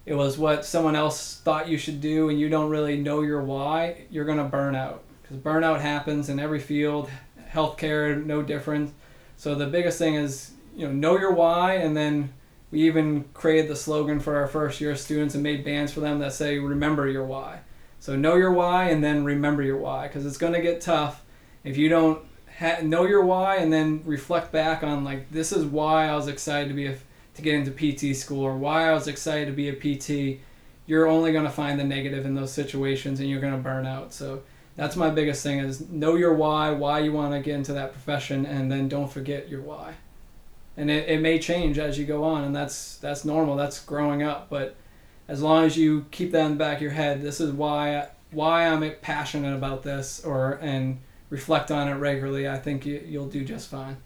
it 0.06 0.14
was 0.14 0.38
what 0.38 0.66
someone 0.66 0.96
else 0.96 1.40
thought 1.42 1.68
you 1.68 1.78
should 1.78 2.00
do 2.00 2.30
and 2.30 2.40
you 2.40 2.50
don't 2.50 2.70
really 2.70 2.98
know 2.98 3.22
your 3.22 3.42
why, 3.42 4.06
you're 4.10 4.26
going 4.26 4.38
to 4.38 4.44
burn 4.44 4.76
out. 4.76 5.04
Because 5.22 5.38
burnout 5.38 5.82
happens 5.82 6.30
in 6.30 6.40
every 6.40 6.60
field, 6.60 7.10
healthcare, 7.52 8.24
no 8.24 8.42
different. 8.42 8.94
So 9.38 9.56
the 9.56 9.68
biggest 9.68 9.98
thing 9.98 10.16
is, 10.16 10.52
you 10.80 10.88
know, 10.88 10.94
know 10.94 11.20
your 11.20 11.34
why 11.34 11.74
and 11.74 11.96
then 11.96 12.34
we 12.72 12.84
even 12.84 13.26
created 13.34 13.70
the 13.70 13.76
slogan 13.76 14.20
for 14.20 14.38
our 14.38 14.48
first 14.48 14.80
year 14.80 14.96
students 14.96 15.34
and 15.34 15.44
made 15.44 15.66
bands 15.66 15.92
for 15.92 16.00
them 16.00 16.20
that 16.20 16.32
say 16.32 16.58
remember 16.58 17.08
your 17.08 17.26
why 17.26 17.60
so 18.00 18.16
know 18.16 18.36
your 18.36 18.54
why 18.54 18.90
and 18.90 19.04
then 19.04 19.26
remember 19.26 19.62
your 19.62 19.78
why 19.78 20.08
because 20.08 20.26
it's 20.26 20.38
going 20.38 20.54
to 20.54 20.62
get 20.62 20.80
tough 20.80 21.24
if 21.66 21.76
you 21.76 21.90
don't 21.90 22.24
ha- 22.58 22.80
know 22.82 23.06
your 23.06 23.26
why 23.26 23.58
and 23.58 23.74
then 23.74 24.02
reflect 24.06 24.54
back 24.54 24.84
on 24.84 25.04
like 25.04 25.30
this 25.32 25.52
is 25.52 25.66
why 25.66 26.08
I 26.08 26.16
was 26.16 26.28
excited 26.28 26.70
to 26.70 26.76
be 26.76 26.86
a, 26.88 26.98
to 27.36 27.42
get 27.42 27.56
into 27.56 27.72
PT 27.72 28.16
school 28.16 28.44
or 28.44 28.58
why 28.58 28.90
I 28.90 28.94
was 28.94 29.08
excited 29.08 29.48
to 29.48 29.52
be 29.52 29.68
a 29.68 29.74
PT. 29.74 30.40
You're 30.86 31.08
only 31.08 31.34
going 31.34 31.44
to 31.44 31.52
find 31.52 31.78
the 31.78 31.84
negative 31.84 32.26
in 32.26 32.36
those 32.36 32.54
situations 32.54 33.20
and 33.20 33.30
you're 33.30 33.42
going 33.42 33.56
to 33.56 33.60
burn 33.60 33.86
out. 33.86 34.14
So 34.14 34.44
that's 34.76 34.96
my 34.96 35.10
biggest 35.10 35.44
thing 35.44 35.60
is 35.60 35.90
know 35.90 36.16
your 36.16 36.34
why, 36.34 36.72
why 36.72 37.00
you 37.00 37.12
want 37.12 37.34
to 37.34 37.42
get 37.42 37.56
into 37.56 37.74
that 37.74 37.92
profession, 37.92 38.46
and 38.46 38.72
then 38.72 38.88
don't 38.88 39.12
forget 39.12 39.50
your 39.50 39.62
why. 39.62 39.96
And 40.78 40.90
it, 40.90 41.10
it 41.10 41.22
may 41.22 41.40
change 41.40 41.78
as 41.78 42.00
you 42.00 42.06
go 42.06 42.24
on, 42.24 42.44
and 42.44 42.56
that's 42.56 42.98
that's 42.98 43.26
normal. 43.26 43.56
That's 43.56 43.84
growing 43.84 44.24
up, 44.24 44.50
but 44.50 44.76
as 45.28 45.42
long 45.42 45.66
as 45.66 45.78
you 45.78 46.06
keep 46.12 46.32
that 46.32 46.46
in 46.46 46.52
the 46.54 46.58
back 46.58 46.78
of 46.78 46.82
your 46.82 46.92
head, 46.92 47.22
this 47.22 47.40
is 47.40 47.52
why 47.52 48.10
why 48.32 48.68
I'm 48.68 48.90
passionate 49.02 49.56
about 49.56 49.84
this, 49.84 50.24
or 50.24 50.54
and 50.62 51.00
reflect 51.30 51.72
on 51.72 51.88
it 51.88 51.96
regularly. 51.96 52.48
I 52.48 52.58
think 52.58 52.86
you, 52.86 53.04
you'll 53.06 53.28
do 53.28 53.44
just 53.44 53.70
fine. 53.70 53.98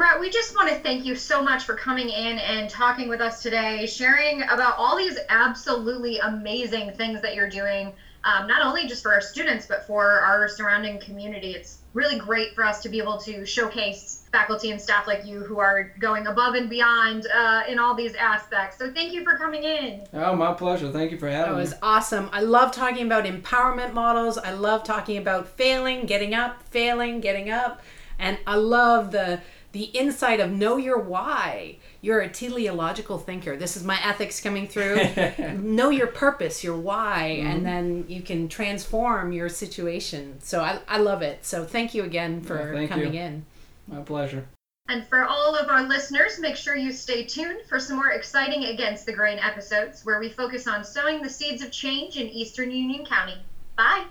Brett, 0.00 0.18
we 0.18 0.30
just 0.30 0.56
want 0.56 0.70
to 0.70 0.76
thank 0.76 1.04
you 1.04 1.14
so 1.14 1.42
much 1.42 1.64
for 1.64 1.74
coming 1.74 2.08
in 2.08 2.38
and 2.38 2.70
talking 2.70 3.06
with 3.06 3.20
us 3.20 3.42
today, 3.42 3.84
sharing 3.84 4.40
about 4.44 4.78
all 4.78 4.96
these 4.96 5.18
absolutely 5.28 6.18
amazing 6.20 6.92
things 6.92 7.20
that 7.20 7.34
you're 7.34 7.50
doing 7.50 7.92
um, 8.24 8.46
not 8.46 8.64
only 8.64 8.86
just 8.86 9.02
for 9.02 9.12
our 9.12 9.20
students, 9.20 9.66
but 9.66 9.86
for 9.86 10.20
our 10.20 10.48
surrounding 10.48 10.98
community. 11.00 11.50
It's 11.50 11.80
really 11.92 12.18
great 12.18 12.54
for 12.54 12.64
us 12.64 12.82
to 12.82 12.88
be 12.88 12.98
able 12.98 13.18
to 13.18 13.44
showcase 13.44 14.26
faculty 14.32 14.70
and 14.70 14.80
staff 14.80 15.06
like 15.06 15.26
you 15.26 15.40
who 15.40 15.58
are 15.58 15.92
going 15.98 16.28
above 16.28 16.54
and 16.54 16.70
beyond 16.70 17.26
uh, 17.34 17.64
in 17.68 17.78
all 17.78 17.94
these 17.94 18.14
aspects. 18.14 18.78
So 18.78 18.90
thank 18.90 19.12
you 19.12 19.22
for 19.22 19.36
coming 19.36 19.64
in. 19.64 20.06
Oh, 20.14 20.34
my 20.34 20.54
pleasure. 20.54 20.90
Thank 20.90 21.10
you 21.10 21.18
for 21.18 21.28
having 21.28 21.56
me. 21.56 21.64
That 21.64 21.72
was 21.72 21.74
awesome. 21.82 22.30
I 22.32 22.40
love 22.40 22.72
talking 22.72 23.04
about 23.04 23.26
empowerment 23.26 23.92
models. 23.92 24.38
I 24.38 24.52
love 24.52 24.82
talking 24.82 25.18
about 25.18 25.46
failing, 25.46 26.06
getting 26.06 26.34
up, 26.34 26.62
failing, 26.70 27.20
getting 27.20 27.50
up. 27.50 27.82
And 28.18 28.38
I 28.46 28.56
love 28.56 29.12
the 29.12 29.40
the 29.72 29.84
insight 29.84 30.40
of 30.40 30.50
know 30.50 30.76
your 30.76 30.98
why. 30.98 31.76
You're 32.00 32.20
a 32.20 32.28
teleological 32.28 33.18
thinker. 33.18 33.56
This 33.56 33.76
is 33.76 33.84
my 33.84 33.98
ethics 34.04 34.40
coming 34.40 34.66
through. 34.66 35.00
know 35.58 35.90
your 35.90 36.08
purpose, 36.08 36.64
your 36.64 36.76
why, 36.76 37.36
mm-hmm. 37.38 37.46
and 37.46 37.66
then 37.66 38.04
you 38.08 38.22
can 38.22 38.48
transform 38.48 39.32
your 39.32 39.48
situation. 39.48 40.40
So 40.40 40.60
I, 40.60 40.80
I 40.88 40.98
love 40.98 41.22
it. 41.22 41.44
So 41.44 41.64
thank 41.64 41.94
you 41.94 42.04
again 42.04 42.40
for 42.40 42.74
yeah, 42.74 42.86
coming 42.88 43.14
you. 43.14 43.20
in. 43.20 43.46
My 43.86 44.00
pleasure. 44.00 44.46
And 44.88 45.06
for 45.06 45.24
all 45.24 45.54
of 45.54 45.68
our 45.68 45.86
listeners, 45.86 46.40
make 46.40 46.56
sure 46.56 46.74
you 46.74 46.92
stay 46.92 47.22
tuned 47.24 47.60
for 47.68 47.78
some 47.78 47.96
more 47.96 48.10
exciting 48.10 48.64
Against 48.64 49.06
the 49.06 49.12
Grain 49.12 49.38
episodes 49.38 50.04
where 50.04 50.18
we 50.18 50.28
focus 50.30 50.66
on 50.66 50.82
sowing 50.82 51.22
the 51.22 51.30
seeds 51.30 51.62
of 51.62 51.70
change 51.70 52.16
in 52.16 52.28
Eastern 52.28 52.72
Union 52.72 53.06
County. 53.06 53.36
Bye. 53.76 54.06